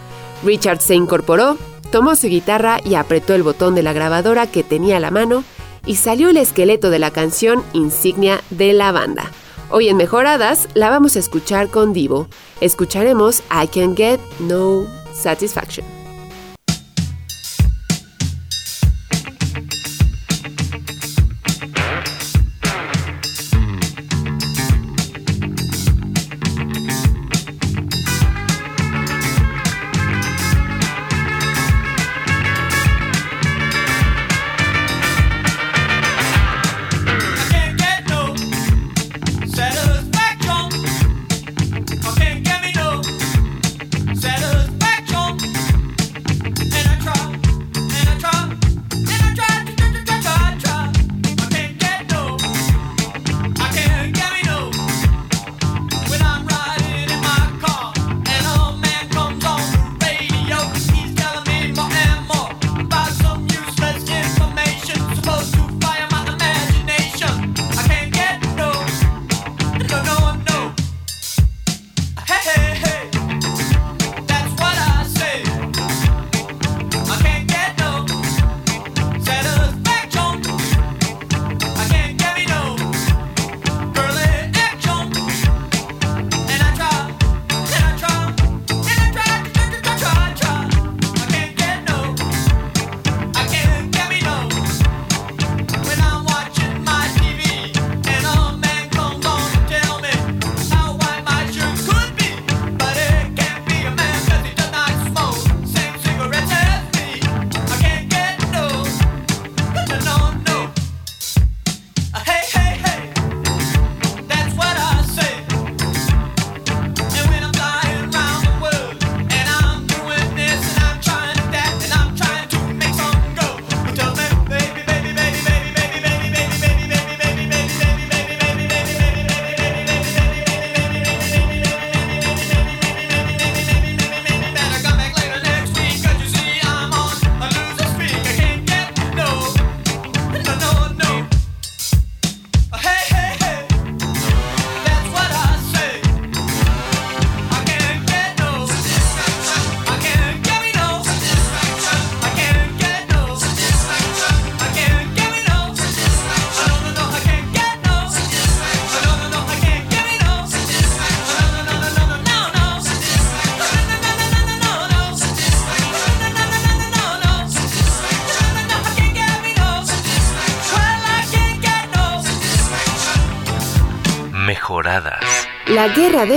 Richard 0.44 0.82
se 0.82 0.96
incorporó, 0.96 1.58
tomó 1.92 2.16
su 2.16 2.28
guitarra 2.28 2.80
y 2.84 2.96
apretó 2.96 3.34
el 3.34 3.44
botón 3.44 3.76
de 3.76 3.84
la 3.84 3.94
grabadora 3.94 4.48
que 4.48 4.64
tenía 4.64 4.98
a 4.98 5.00
la 5.00 5.12
mano 5.12 5.44
y 5.86 5.96
salió 5.96 6.30
el 6.30 6.38
esqueleto 6.38 6.90
de 6.90 7.00
la 7.00 7.12
canción 7.12 7.64
insignia 7.74 8.42
de 8.50 8.74
la 8.74 8.92
banda. 8.92 9.32
Hoy 9.70 9.90
en 9.90 9.98
Mejoradas 9.98 10.70
la 10.74 10.90
vamos 10.90 11.16
a 11.16 11.20
escuchar 11.20 11.70
con 11.70 11.94
Divo. 11.94 12.28
Escucharemos 12.62 13.42
I 13.52 13.68
Can 13.68 13.96
Get 13.96 14.20
No 14.40 14.86
Satisfaction. 15.14 15.97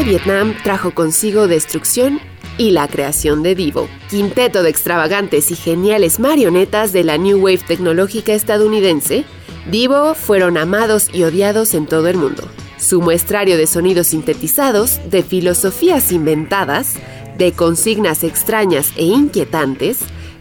Vietnam 0.05 0.55
trajo 0.63 0.93
consigo 0.93 1.47
destrucción 1.47 2.21
y 2.57 2.71
la 2.71 2.89
creación 2.89 3.43
de 3.43 3.55
Divo, 3.55 3.89
quinteto 4.09 4.63
de 4.63 4.71
extravagantes 4.71 5.51
y 5.51 5.57
geniales 5.57 6.19
marionetas 6.19 6.93
de 6.93 7.05
la 7.05 7.19
New 7.19 7.39
Wave 7.39 7.59
tecnológica 7.59 8.33
estadounidense. 8.33 9.25
Divo 9.71 10.15
fueron 10.15 10.57
amados 10.57 11.09
y 11.13 11.25
odiados 11.25 11.75
en 11.75 11.87
todo 11.87 12.09
el 12.09 12.17
mundo. 12.17 12.49
Su 12.79 13.01
muestrario 13.01 13.57
de 13.57 13.67
sonidos 13.67 14.09
sintetizados, 14.09 15.01
de 15.11 15.23
filosofías 15.23 16.13
inventadas, 16.13 16.95
de 17.37 17.53
consignas 17.53 18.25
extrañas 18.25 18.93
e 18.97 19.05
inquietantes, 19.05 19.99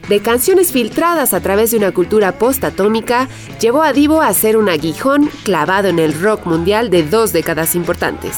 de 0.08 0.22
canciones 0.22 0.72
filtradas 0.72 1.34
a 1.34 1.42
través 1.42 1.72
de 1.72 1.78
una 1.78 1.92
cultura 1.92 2.40
postatómica, 2.40 3.28
llevó 3.60 3.84
a 3.84 3.94
Divo 3.94 4.22
a 4.22 4.34
ser 4.34 4.58
un 4.58 4.70
aguijón 4.70 5.30
clavado 5.44 5.88
en 5.90 6.00
el 6.00 6.20
rock 6.20 6.46
mundial 6.46 6.90
de 6.90 7.04
dos 7.04 7.32
décadas 7.34 7.76
importantes, 7.76 8.36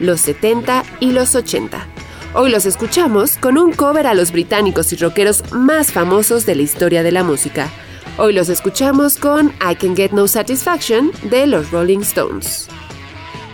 los 0.00 0.20
70 0.22 0.82
y 0.98 1.12
los 1.12 1.34
80. 1.34 1.86
Hoy 2.34 2.50
los 2.50 2.66
escuchamos 2.66 3.36
con 3.36 3.58
un 3.58 3.72
cover 3.72 4.06
a 4.06 4.14
los 4.14 4.32
británicos 4.32 4.92
y 4.92 4.96
rockeros 4.96 5.44
más 5.52 5.92
famosos 5.92 6.46
de 6.46 6.56
la 6.56 6.62
historia 6.62 7.02
de 7.02 7.12
la 7.12 7.22
música. 7.22 7.70
Hoy 8.18 8.32
los 8.32 8.48
escuchamos 8.48 9.16
con 9.16 9.48
I 9.60 9.76
Can 9.76 9.96
Get 9.96 10.12
No 10.12 10.26
Satisfaction 10.26 11.12
de 11.30 11.46
los 11.46 11.70
Rolling 11.70 12.00
Stones. 12.00 12.68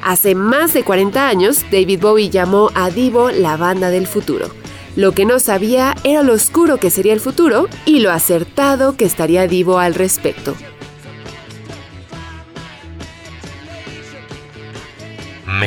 Hace 0.03 0.35
más 0.35 0.73
de 0.73 0.85
40 0.85 1.29
años, 1.29 1.65
David 1.71 2.01
Bowie 2.01 2.31
llamó 2.31 2.71
a 2.75 2.91
Divo 2.91 3.31
la 3.31 3.57
banda 3.57 3.91
del 3.91 4.07
futuro. 4.07 4.51
Lo 4.95 5.13
que 5.13 5.25
no 5.25 5.39
sabía 5.41 5.95
era 6.05 6.23
lo 6.23 6.33
oscuro 6.33 6.79
que 6.79 6.91
sería 6.91 7.13
el 7.13 7.21
futuro 7.21 7.69
y 7.85 8.01
lo 8.01 8.11
acertado 8.11 8.97
que 8.97 9.05
estaría 9.05 9.47
Divo 9.47 9.79
al 9.79 9.95
respecto. 9.95 10.55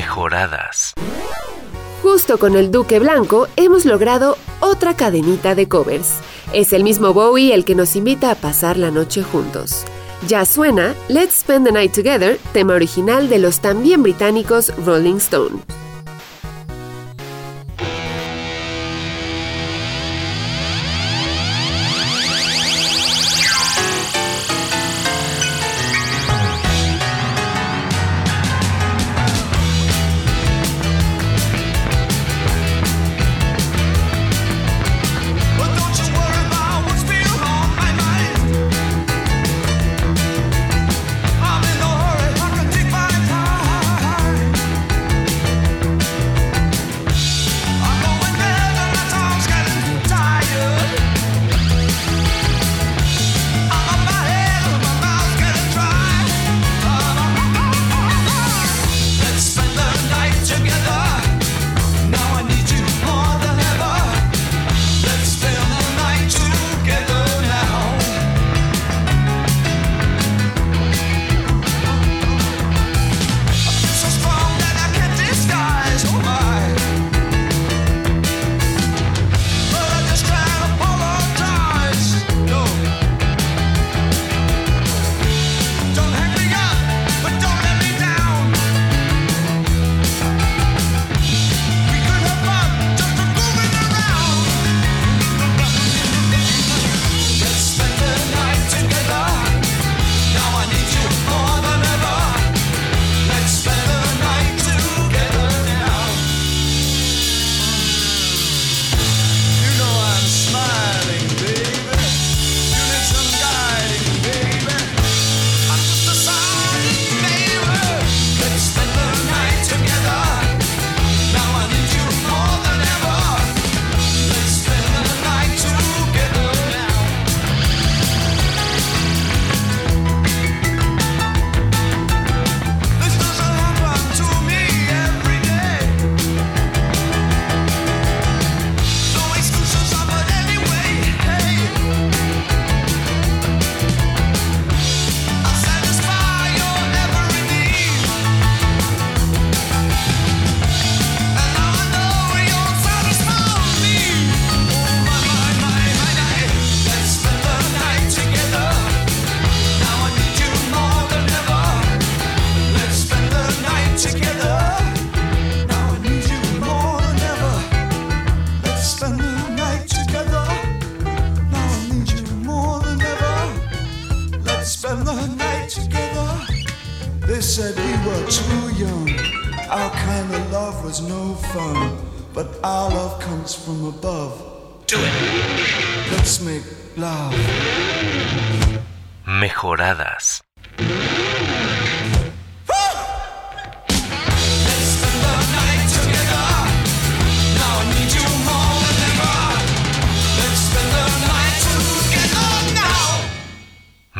Mejoradas. 0.09 0.95
Justo 2.01 2.39
con 2.39 2.55
el 2.55 2.71
Duque 2.71 2.97
Blanco 2.97 3.47
hemos 3.57 3.85
logrado 3.85 4.37
otra 4.59 4.95
cadenita 4.95 5.53
de 5.53 5.69
covers. 5.69 6.15
Es 6.51 6.73
el 6.73 6.83
mismo 6.83 7.13
Bowie 7.13 7.53
el 7.53 7.63
que 7.63 7.75
nos 7.75 7.95
invita 7.95 8.31
a 8.31 8.35
pasar 8.35 8.75
la 8.77 8.89
noche 8.89 9.21
juntos. 9.21 9.85
Ya 10.27 10.45
suena 10.45 10.95
Let's 11.09 11.41
Spend 11.41 11.67
the 11.67 11.71
Night 11.71 11.93
Together, 11.93 12.39
tema 12.53 12.73
original 12.73 13.29
de 13.29 13.37
los 13.37 13.59
también 13.59 14.01
británicos 14.01 14.73
Rolling 14.83 15.17
Stone. 15.17 15.59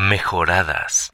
Mejoradas. 0.10 1.12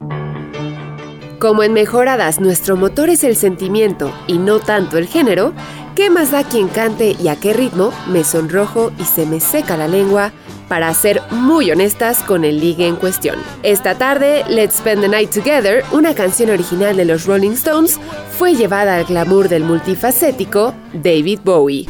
Como 1.38 1.62
en 1.62 1.74
Mejoradas 1.74 2.40
nuestro 2.40 2.78
motor 2.78 3.10
es 3.10 3.24
el 3.24 3.36
sentimiento 3.36 4.10
y 4.26 4.38
no 4.38 4.58
tanto 4.58 4.96
el 4.96 5.06
género, 5.06 5.52
¿qué 5.94 6.08
más 6.08 6.30
da 6.30 6.44
quien 6.44 6.68
cante 6.68 7.14
y 7.20 7.28
a 7.28 7.36
qué 7.36 7.52
ritmo? 7.52 7.92
Me 8.08 8.24
sonrojo 8.24 8.92
y 8.98 9.04
se 9.04 9.26
me 9.26 9.38
seca 9.38 9.76
la 9.76 9.86
lengua 9.86 10.32
para 10.68 10.92
ser 10.94 11.20
muy 11.30 11.70
honestas 11.70 12.22
con 12.22 12.42
el 12.42 12.58
ligue 12.58 12.86
en 12.86 12.96
cuestión. 12.96 13.36
Esta 13.62 13.98
tarde, 13.98 14.44
Let's 14.48 14.78
Spend 14.78 15.02
the 15.02 15.08
Night 15.08 15.30
Together, 15.30 15.84
una 15.92 16.14
canción 16.14 16.48
original 16.48 16.96
de 16.96 17.04
los 17.04 17.26
Rolling 17.26 17.52
Stones, 17.52 18.00
fue 18.38 18.54
llevada 18.54 18.96
al 18.96 19.04
glamour 19.04 19.50
del 19.50 19.64
multifacético 19.64 20.72
David 20.94 21.40
Bowie. 21.44 21.86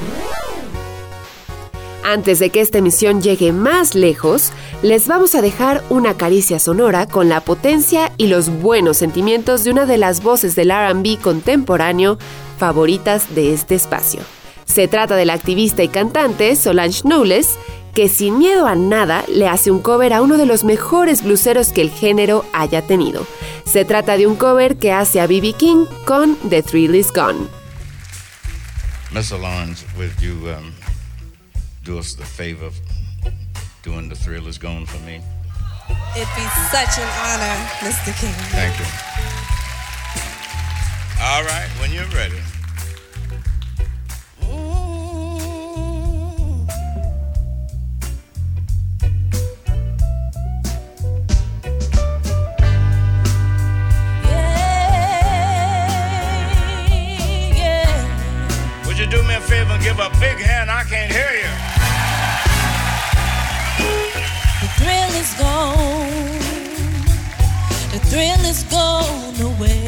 Antes 2.09 2.39
de 2.39 2.51
que 2.51 2.61
esta 2.61 2.79
emisión 2.79 3.21
llegue 3.21 3.51
más 3.51 3.97
lejos, 3.97 4.53
les 4.81 5.09
vamos 5.09 5.35
a 5.35 5.43
dejar 5.43 5.83
una 5.91 6.17
caricia 6.17 6.61
sonora 6.61 7.09
con 7.09 7.29
la 7.29 7.41
potencia 7.41 8.13
y 8.17 8.29
los 8.29 8.49
buenos 8.49 8.99
sentimientos 8.99 9.65
de 9.65 9.73
una 9.73 9.87
de 9.87 9.99
las 9.99 10.23
voces 10.23 10.55
del 10.55 10.71
RB 10.71 11.21
contemporáneo 11.21 12.17
favoritas 12.59 13.35
de 13.35 13.53
este 13.53 13.75
espacio. 13.75 14.21
Se 14.67 14.87
trata 14.87 15.17
de 15.17 15.25
la 15.25 15.33
activista 15.33 15.83
y 15.83 15.89
cantante 15.89 16.55
Solange 16.55 17.03
Knowles, 17.03 17.59
que 17.93 18.09
sin 18.09 18.39
miedo 18.39 18.69
a 18.69 18.77
nada 18.77 19.25
le 19.27 19.49
hace 19.49 19.73
un 19.73 19.83
cover 19.83 20.13
a 20.13 20.23
uno 20.23 20.37
de 20.37 20.47
los 20.47 20.63
mejores 20.63 21.25
bluseros 21.25 21.73
que 21.73 21.81
el 21.83 21.91
género 21.91 22.45
haya 22.53 22.83
tenido. 22.83 23.27
Se 23.65 23.85
trata 23.85 24.17
de 24.17 24.29
un 24.29 24.37
cover 24.37 24.77
que 24.77 24.93
hace 24.93 25.21
a 25.21 25.27
B.B. 25.27 25.55
King 25.55 25.87
con 26.05 26.37
The 26.49 26.63
Thrill 26.63 26.95
Is 26.95 27.13
Gone. 27.13 27.49
do 31.87 31.99
us 32.01 32.15
the 32.15 32.25
favor 32.25 32.67
of 32.67 32.77
doing 33.85 34.09
the 34.09 34.17
thrill 34.17 34.49
is 34.49 34.59
gone 34.59 34.85
for 34.87 34.99
me? 35.07 35.23
It'd 36.17 36.29
be 36.35 36.47
such 36.69 36.99
an 36.99 37.09
honor, 37.23 37.55
Mr. 37.79 38.11
King. 38.21 38.35
Thank 38.51 38.77
you. 38.81 38.87
All 41.23 41.45
right, 41.45 41.69
when 41.79 41.93
you're 41.93 42.05
ready. 42.07 42.43
Would 58.89 58.99
you 58.99 59.07
do 59.07 59.23
me 59.23 59.37
a 59.37 59.41
favor 59.41 59.71
and 59.71 59.83
give 59.85 60.01
a 60.01 60.11
big 60.19 60.39
hand? 60.39 60.69
I 60.69 60.83
can't 60.83 61.13
hear 61.13 61.31
you. 61.31 61.66
Is 65.27 65.35
gone. 65.41 66.39
The 67.93 67.99
thrill 68.09 68.45
is 68.45 68.63
gone 68.65 69.41
away. 69.41 69.86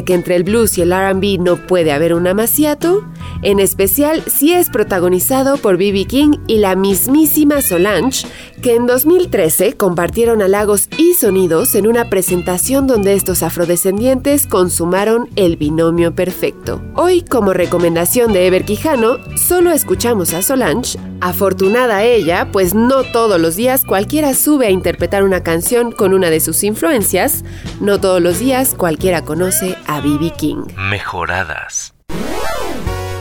Que 0.00 0.14
entre 0.14 0.36
el 0.36 0.44
blues 0.44 0.78
y 0.78 0.82
el 0.82 0.92
RB 0.92 1.38
no 1.38 1.56
puede 1.56 1.92
haber 1.92 2.14
un 2.14 2.26
amaciato? 2.26 3.04
En 3.42 3.60
especial 3.60 4.22
si 4.26 4.52
es 4.52 4.70
protagonizado 4.70 5.58
por 5.58 5.76
B.B. 5.76 6.06
King 6.06 6.38
y 6.46 6.58
la 6.58 6.74
mismísima 6.74 7.60
Solange, 7.60 8.26
que 8.62 8.76
en 8.76 8.86
2013 8.86 9.76
compartieron 9.76 10.40
halagos 10.40 10.88
y 10.96 11.14
sonidos 11.14 11.74
en 11.74 11.88
una 11.88 12.08
presentación 12.08 12.86
donde 12.86 13.14
estos 13.14 13.42
afrodescendientes 13.42 14.46
consumaron 14.46 15.28
el 15.34 15.56
binomio 15.56 16.14
perfecto. 16.14 16.80
Hoy, 16.94 17.22
como 17.22 17.52
recomendación 17.52 18.32
de 18.32 18.46
Ever 18.46 18.64
Quijano, 18.64 19.18
solo 19.36 19.72
escuchamos 19.72 20.32
a 20.32 20.42
Solange. 20.42 20.98
Afortunada 21.20 22.04
ella, 22.04 22.50
pues 22.52 22.72
no 22.72 23.02
todos 23.02 23.40
los 23.40 23.56
días 23.56 23.84
cualquiera 23.84 24.32
sube 24.32 24.68
a 24.68 24.70
interpretar 24.70 25.24
una 25.24 25.42
canción 25.42 25.90
con 25.90 26.14
una 26.14 26.30
de 26.30 26.40
sus 26.40 26.62
influencias, 26.62 27.44
no 27.80 28.00
todos 28.00 28.22
los 28.22 28.38
días 28.38 28.74
cualquiera 28.76 29.22
conoce 29.24 29.76
a 29.86 30.00
B.B. 30.00 30.32
King. 30.38 30.64
Mejoradas. 30.76 31.94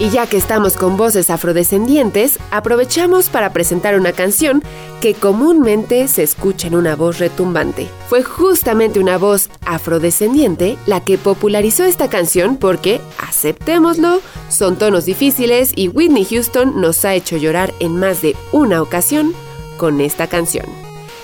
Y 0.02 0.10
ya 0.10 0.26
que 0.26 0.36
estamos 0.38 0.78
con 0.78 0.98
voces 0.98 1.30
afrodescendientes, 1.30 2.40
aprovechamos 2.50 3.30
para 3.30 3.54
presentar 3.54 3.96
una 3.96 4.14
canción 4.14 4.64
que 5.00 5.14
comúnmente 5.14 6.08
se 6.08 6.24
escucha 6.24 6.66
en 6.66 6.74
una 6.74 6.96
voz 6.96 7.20
retumbante. 7.20 7.88
Fue 8.10 8.24
justamente 8.24 9.00
una 9.00 9.20
voz 9.20 9.52
afrodescendiente 9.64 10.76
la 10.88 11.02
que 11.02 11.20
popularizó 11.20 11.84
esta 11.84 12.10
canción 12.10 12.58
porque, 12.58 13.00
aceptémoslo, 13.20 14.22
son 14.50 14.76
tonos 14.76 15.06
difíciles 15.06 15.72
y 15.76 15.90
Whitney 15.90 16.26
Houston 16.26 16.82
nos 16.82 17.06
ha 17.06 17.14
hecho 17.14 17.38
llorar 17.38 17.72
en 17.80 17.96
más 17.96 18.24
de 18.24 18.36
una 18.52 18.82
ocasión 18.82 19.36
con 19.78 20.02
esta 20.02 20.26
canción. 20.26 20.66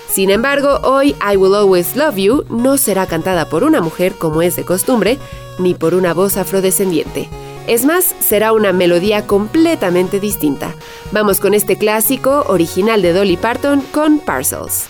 Sin 0.08 0.30
embargo, 0.30 0.82
hoy 0.84 1.16
I 1.28 1.36
Will 1.36 1.56
Always 1.56 1.96
Love 1.96 2.18
You 2.18 2.46
no 2.52 2.78
será 2.78 3.08
cantada 3.08 3.50
por 3.50 3.64
una 3.64 3.82
mujer 3.82 4.14
como 4.14 4.44
es 4.44 4.56
de 4.56 4.66
costumbre, 4.66 5.18
ni 5.58 5.74
por 5.74 5.96
una 5.96 6.14
voz 6.14 6.38
afrodescendiente. 6.38 7.28
Es 7.68 7.84
más, 7.84 8.16
será 8.20 8.54
una 8.54 8.72
melodía 8.72 9.28
completamente 9.28 10.22
distinta. 10.22 10.74
Vamos 11.12 11.42
con 11.42 11.54
este 11.54 11.78
clásico 11.78 12.46
original 12.48 13.02
de 13.02 13.12
Dolly 13.12 13.36
Parton 13.36 13.82
con 13.92 14.20
Parcels. 14.20 14.88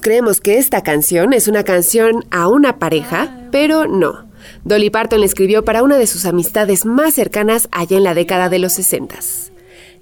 Creemos 0.00 0.40
que 0.40 0.58
esta 0.58 0.82
canción 0.82 1.32
es 1.32 1.48
una 1.48 1.64
canción 1.64 2.24
a 2.30 2.48
una 2.48 2.78
pareja, 2.78 3.48
pero 3.50 3.86
no. 3.86 4.28
Dolly 4.64 4.90
Parton 4.90 5.20
la 5.20 5.26
escribió 5.26 5.64
para 5.64 5.82
una 5.82 5.98
de 5.98 6.06
sus 6.06 6.24
amistades 6.24 6.84
más 6.84 7.14
cercanas 7.14 7.68
allá 7.72 7.96
en 7.96 8.04
la 8.04 8.14
década 8.14 8.48
de 8.48 8.58
los 8.58 8.72
60. 8.74 9.16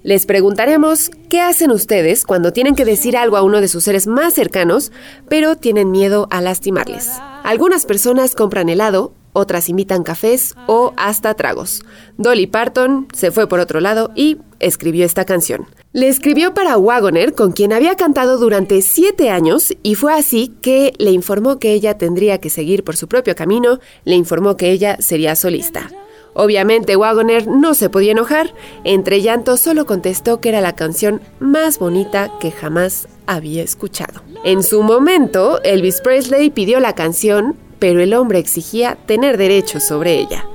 Les 0.03 0.25
preguntaremos 0.25 1.09
qué 1.29 1.41
hacen 1.41 1.71
ustedes 1.71 2.23
cuando 2.25 2.53
tienen 2.53 2.75
que 2.75 2.85
decir 2.85 3.17
algo 3.17 3.35
a 3.35 3.41
uno 3.41 3.59
de 3.59 3.67
sus 3.67 3.83
seres 3.83 4.07
más 4.07 4.33
cercanos, 4.33 4.91
pero 5.27 5.55
tienen 5.55 5.91
miedo 5.91 6.27
a 6.31 6.41
lastimarles. 6.41 7.11
Algunas 7.43 7.85
personas 7.85 8.35
compran 8.35 8.69
helado, 8.69 9.13
otras 9.37 9.69
invitan 9.69 10.03
cafés 10.03 10.55
o 10.65 10.93
hasta 10.97 11.35
tragos. 11.35 11.83
Dolly 12.17 12.47
Parton 12.47 13.07
se 13.13 13.31
fue 13.31 13.47
por 13.47 13.59
otro 13.59 13.79
lado 13.79 14.11
y 14.15 14.37
escribió 14.59 15.05
esta 15.05 15.25
canción. 15.25 15.67
Le 15.93 16.07
escribió 16.07 16.53
para 16.53 16.77
Wagoner, 16.77 17.33
con 17.33 17.51
quien 17.51 17.71
había 17.71 17.95
cantado 17.95 18.37
durante 18.37 18.81
siete 18.81 19.29
años, 19.29 19.73
y 19.83 19.95
fue 19.95 20.13
así 20.13 20.53
que 20.61 20.93
le 20.97 21.11
informó 21.11 21.59
que 21.59 21.73
ella 21.73 21.97
tendría 21.97 22.39
que 22.39 22.49
seguir 22.49 22.83
por 22.83 22.97
su 22.97 23.07
propio 23.07 23.35
camino, 23.35 23.79
le 24.03 24.15
informó 24.15 24.57
que 24.57 24.71
ella 24.71 24.97
sería 24.99 25.35
solista. 25.35 25.89
Obviamente 26.33 26.95
Wagoner 26.95 27.47
no 27.47 27.73
se 27.73 27.89
podía 27.89 28.11
enojar, 28.11 28.53
entre 28.83 29.21
llantos 29.21 29.59
solo 29.59 29.85
contestó 29.85 30.39
que 30.39 30.49
era 30.49 30.61
la 30.61 30.75
canción 30.75 31.21
más 31.39 31.79
bonita 31.79 32.31
que 32.39 32.51
jamás 32.51 33.07
había 33.25 33.63
escuchado. 33.63 34.21
En 34.43 34.61
su 34.61 34.83
momento, 34.83 35.61
Elvis 35.63 36.01
Presley 36.01 36.51
pidió 36.51 36.79
la 36.79 36.93
canción, 36.93 37.55
pero 37.79 38.01
el 38.01 38.13
hombre 38.13 38.39
exigía 38.39 38.97
tener 39.05 39.37
derechos 39.37 39.83
sobre 39.83 40.15
ella. 40.15 40.45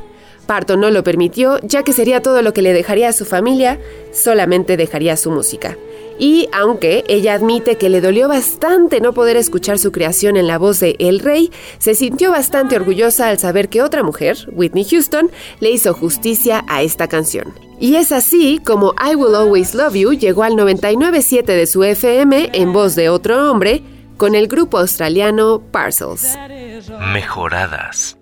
Parton 0.46 0.80
no 0.80 0.90
lo 0.90 1.04
permitió, 1.04 1.58
ya 1.62 1.82
que 1.82 1.92
sería 1.92 2.20
todo 2.22 2.42
lo 2.42 2.52
que 2.52 2.62
le 2.62 2.72
dejaría 2.72 3.08
a 3.08 3.12
su 3.12 3.24
familia, 3.24 3.78
solamente 4.12 4.76
dejaría 4.76 5.16
su 5.16 5.30
música. 5.30 5.76
Y 6.18 6.48
aunque 6.52 7.04
ella 7.08 7.34
admite 7.34 7.76
que 7.76 7.88
le 7.88 8.00
dolió 8.00 8.28
bastante 8.28 9.00
no 9.00 9.12
poder 9.12 9.36
escuchar 9.36 9.78
su 9.78 9.92
creación 9.92 10.36
en 10.36 10.46
la 10.46 10.58
voz 10.58 10.78
de 10.80 10.94
El 10.98 11.20
Rey, 11.20 11.50
se 11.78 11.94
sintió 11.94 12.30
bastante 12.30 12.76
orgullosa 12.76 13.28
al 13.28 13.38
saber 13.38 13.68
que 13.68 13.82
otra 13.82 14.02
mujer, 14.02 14.36
Whitney 14.52 14.84
Houston, 14.84 15.30
le 15.60 15.70
hizo 15.70 15.94
justicia 15.94 16.64
a 16.68 16.82
esta 16.82 17.08
canción. 17.08 17.54
Y 17.80 17.96
es 17.96 18.12
así 18.12 18.60
como 18.64 18.94
I 18.94 19.16
Will 19.16 19.34
Always 19.34 19.74
Love 19.74 19.94
You 19.94 20.12
llegó 20.12 20.44
al 20.44 20.52
99.7 20.52 21.44
de 21.44 21.66
su 21.66 21.82
FM 21.82 22.50
en 22.52 22.72
voz 22.72 22.94
de 22.94 23.08
otro 23.08 23.50
hombre 23.50 23.82
con 24.16 24.36
el 24.36 24.46
grupo 24.46 24.78
australiano 24.78 25.60
Parcels. 25.72 26.36
Mejoradas. 27.00 28.18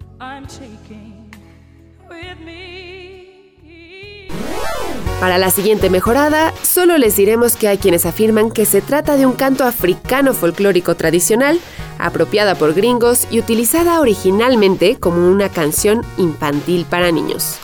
Para 5.21 5.39
la 5.39 5.51
siguiente 5.51 5.91
mejorada, 5.91 6.53
solo 6.63 6.97
les 6.97 7.17
diremos 7.17 7.57
que 7.57 7.69
hay 7.69 7.79
quienes 7.79 8.07
afirman 8.07 8.51
que 8.51 8.65
se 8.65 8.81
trata 8.81 9.17
de 9.17 9.27
un 9.27 9.33
canto 9.33 9.65
africano 9.65 10.33
folclórico 10.35 10.95
tradicional, 10.95 11.59
apropiada 11.99 12.55
por 12.55 12.75
gringos 12.75 13.27
y 13.31 13.39
utilizada 13.39 14.01
originalmente 14.01 14.99
como 14.99 15.29
una 15.29 15.49
canción 15.49 16.03
infantil 16.17 16.87
para 16.89 17.13
niños. 17.13 17.59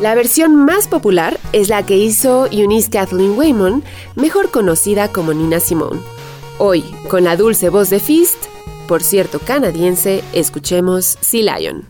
La 0.00 0.14
versión 0.14 0.54
más 0.54 0.88
popular 0.88 1.38
es 1.52 1.68
la 1.68 1.84
que 1.84 1.96
hizo 1.96 2.46
Eunice 2.50 2.90
Kathleen 2.90 3.36
Waymon, 3.36 3.82
mejor 4.14 4.50
conocida 4.50 5.08
como 5.08 5.34
Nina 5.34 5.60
Simone. 5.60 6.00
Hoy, 6.58 6.84
con 7.08 7.24
la 7.24 7.36
dulce 7.36 7.68
voz 7.68 7.90
de 7.90 8.00
Fist, 8.00 8.46
por 8.88 9.04
cierto 9.04 9.38
canadiense, 9.38 10.24
escuchemos 10.32 11.18
Sea 11.20 11.58
Lion. 11.58 11.86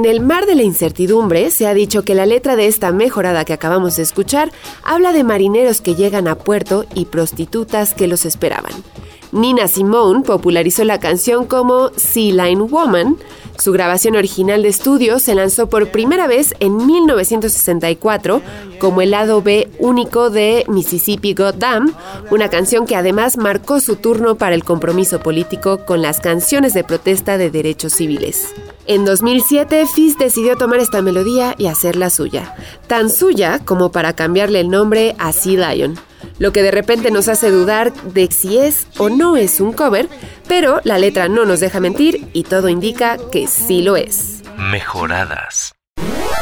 En 0.00 0.06
el 0.06 0.20
mar 0.20 0.46
de 0.46 0.54
la 0.54 0.62
incertidumbre 0.62 1.50
se 1.50 1.66
ha 1.66 1.74
dicho 1.74 2.04
que 2.04 2.14
la 2.14 2.24
letra 2.24 2.56
de 2.56 2.68
esta 2.68 2.90
mejorada 2.90 3.44
que 3.44 3.52
acabamos 3.52 3.96
de 3.96 4.02
escuchar 4.02 4.50
habla 4.82 5.12
de 5.12 5.24
marineros 5.24 5.82
que 5.82 5.94
llegan 5.94 6.26
a 6.26 6.36
puerto 6.36 6.86
y 6.94 7.04
prostitutas 7.04 7.92
que 7.92 8.08
los 8.08 8.24
esperaban. 8.24 8.72
Nina 9.30 9.68
Simone 9.68 10.22
popularizó 10.22 10.84
la 10.84 11.00
canción 11.00 11.44
como 11.44 11.90
Sea 11.96 12.46
Line 12.46 12.62
Woman. 12.62 13.18
Su 13.58 13.72
grabación 13.72 14.16
original 14.16 14.62
de 14.62 14.70
estudio 14.70 15.18
se 15.18 15.34
lanzó 15.34 15.68
por 15.68 15.90
primera 15.90 16.26
vez 16.26 16.54
en 16.60 16.78
1964 16.78 18.40
como 18.78 19.02
el 19.02 19.10
lado 19.10 19.42
B 19.42 19.68
único 19.78 20.30
de 20.30 20.64
Mississippi 20.66 21.34
Goddam, 21.34 21.92
una 22.30 22.48
canción 22.48 22.86
que 22.86 22.96
además 22.96 23.36
marcó 23.36 23.80
su 23.80 23.96
turno 23.96 24.36
para 24.36 24.54
el 24.54 24.64
compromiso 24.64 25.20
político 25.20 25.84
con 25.84 26.00
las 26.00 26.20
canciones 26.20 26.72
de 26.72 26.84
protesta 26.84 27.36
de 27.36 27.50
derechos 27.50 27.92
civiles. 27.92 28.54
En 28.90 29.04
2007, 29.04 29.86
Fizz 29.86 30.18
decidió 30.18 30.56
tomar 30.56 30.80
esta 30.80 31.00
melodía 31.00 31.54
y 31.56 31.68
hacerla 31.68 32.10
suya, 32.10 32.56
tan 32.88 33.08
suya 33.08 33.60
como 33.64 33.92
para 33.92 34.16
cambiarle 34.16 34.58
el 34.58 34.68
nombre 34.68 35.14
a 35.20 35.30
Sea 35.30 35.72
Lion 35.72 35.96
lo 36.40 36.52
que 36.52 36.64
de 36.64 36.72
repente 36.72 37.12
nos 37.12 37.28
hace 37.28 37.52
dudar 37.52 37.92
de 38.02 38.28
si 38.32 38.58
es 38.58 38.88
o 38.98 39.08
no 39.08 39.36
es 39.36 39.60
un 39.60 39.72
cover, 39.72 40.08
pero 40.48 40.80
la 40.82 40.98
letra 40.98 41.28
no 41.28 41.44
nos 41.44 41.60
deja 41.60 41.78
mentir 41.78 42.28
y 42.32 42.42
todo 42.42 42.68
indica 42.68 43.16
que 43.30 43.46
sí 43.46 43.80
lo 43.82 43.96
es. 43.96 44.42
Mejoradas. 44.58 45.72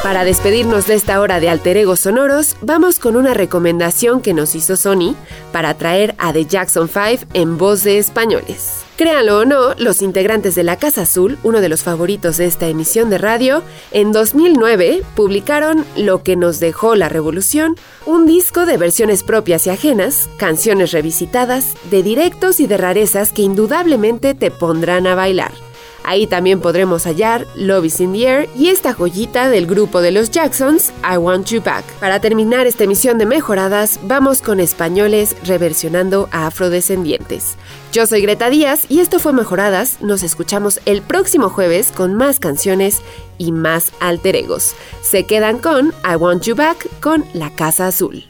Para 0.03 0.25
despedirnos 0.25 0.87
de 0.87 0.95
esta 0.95 1.21
hora 1.21 1.41
de 1.41 1.51
alter 1.51 1.77
egos 1.77 2.01
sonoros, 2.01 2.57
vamos 2.63 2.99
con 2.99 3.15
una 3.15 3.35
recomendación 3.35 4.23
que 4.23 4.33
nos 4.33 4.55
hizo 4.55 4.79
Sony 4.79 5.15
para 5.53 5.75
traer 5.75 6.15
a 6.17 6.33
The 6.33 6.47
Jackson 6.47 6.89
5 6.89 7.27
en 7.35 7.59
voz 7.59 7.85
de 7.85 7.99
españoles. 7.99 8.88
Créanlo 8.99 9.39
o 9.39 9.45
no, 9.45 9.75
los 9.77 10.03
integrantes 10.03 10.57
de 10.57 10.65
la 10.65 10.75
Casa 10.75 11.03
Azul, 11.03 11.39
uno 11.45 11.61
de 11.61 11.69
los 11.69 11.85
favoritos 11.85 12.37
de 12.37 12.47
esta 12.47 12.67
emisión 12.67 13.11
de 13.11 13.19
radio, 13.19 13.63
en 13.93 14.11
2009 14.11 15.05
publicaron 15.15 15.85
Lo 15.97 16.25
que 16.25 16.35
nos 16.35 16.59
dejó 16.59 16.97
la 16.97 17.09
revolución, 17.09 17.77
un 18.07 18.27
disco 18.27 18.67
de 18.67 18.77
versiones 18.77 19.23
propias 19.23 19.69
y 19.69 19.71
ajenas, 19.71 20.29
canciones 20.37 20.91
revisitadas, 20.91 21.77
de 21.93 22.03
directos 22.03 22.59
y 22.59 22.67
de 22.67 22.77
rarezas 22.77 23.33
que 23.33 23.43
indudablemente 23.43 24.35
te 24.35 24.51
pondrán 24.51 25.07
a 25.07 25.15
bailar. 25.15 25.68
Ahí 26.09 26.27
también 26.27 26.61
podremos 26.61 27.05
hallar 27.05 27.47
Love 27.55 27.85
is 27.85 28.01
in 28.01 28.15
the 28.15 28.27
Air 28.27 28.49
y 28.57 28.69
esta 28.69 28.95
joyita 28.95 29.51
del 29.51 29.67
grupo 29.67 30.01
de 30.01 30.11
los 30.11 30.31
Jacksons, 30.31 30.91
I 31.05 31.19
Want 31.19 31.49
You 31.49 31.61
Back. 31.61 31.85
Para 32.01 32.19
terminar 32.19 32.67
esta 32.67 32.85
emisión 32.85 33.19
de 33.19 33.27
Mejoradas, 33.27 34.01
vamos 34.05 34.41
con 34.41 34.59
españoles 34.59 35.37
reversionando 35.45 36.31
a 36.33 36.47
afrodescendientes. 36.47 37.59
Yo 37.93 38.07
soy 38.07 38.23
Greta 38.23 38.49
Díaz 38.49 38.87
y 38.89 39.01
esto 39.01 39.19
fue 39.19 39.35
Mejoradas. 39.35 40.01
Nos 40.01 40.23
escuchamos 40.23 40.81
el 40.87 41.03
próximo 41.03 41.51
jueves 41.51 41.93
con 41.93 42.15
más 42.15 42.41
canciones 42.41 43.03
y 43.37 43.53
más 43.53 43.93
alter 44.01 44.35
egos. 44.35 44.75
Se 45.03 45.25
quedan 45.25 45.59
con 45.59 45.89
I 46.11 46.17
Want 46.17 46.43
You 46.43 46.55
Back 46.55 46.89
con 47.03 47.27
La 47.35 47.51
Casa 47.51 47.87
Azul. 47.87 48.25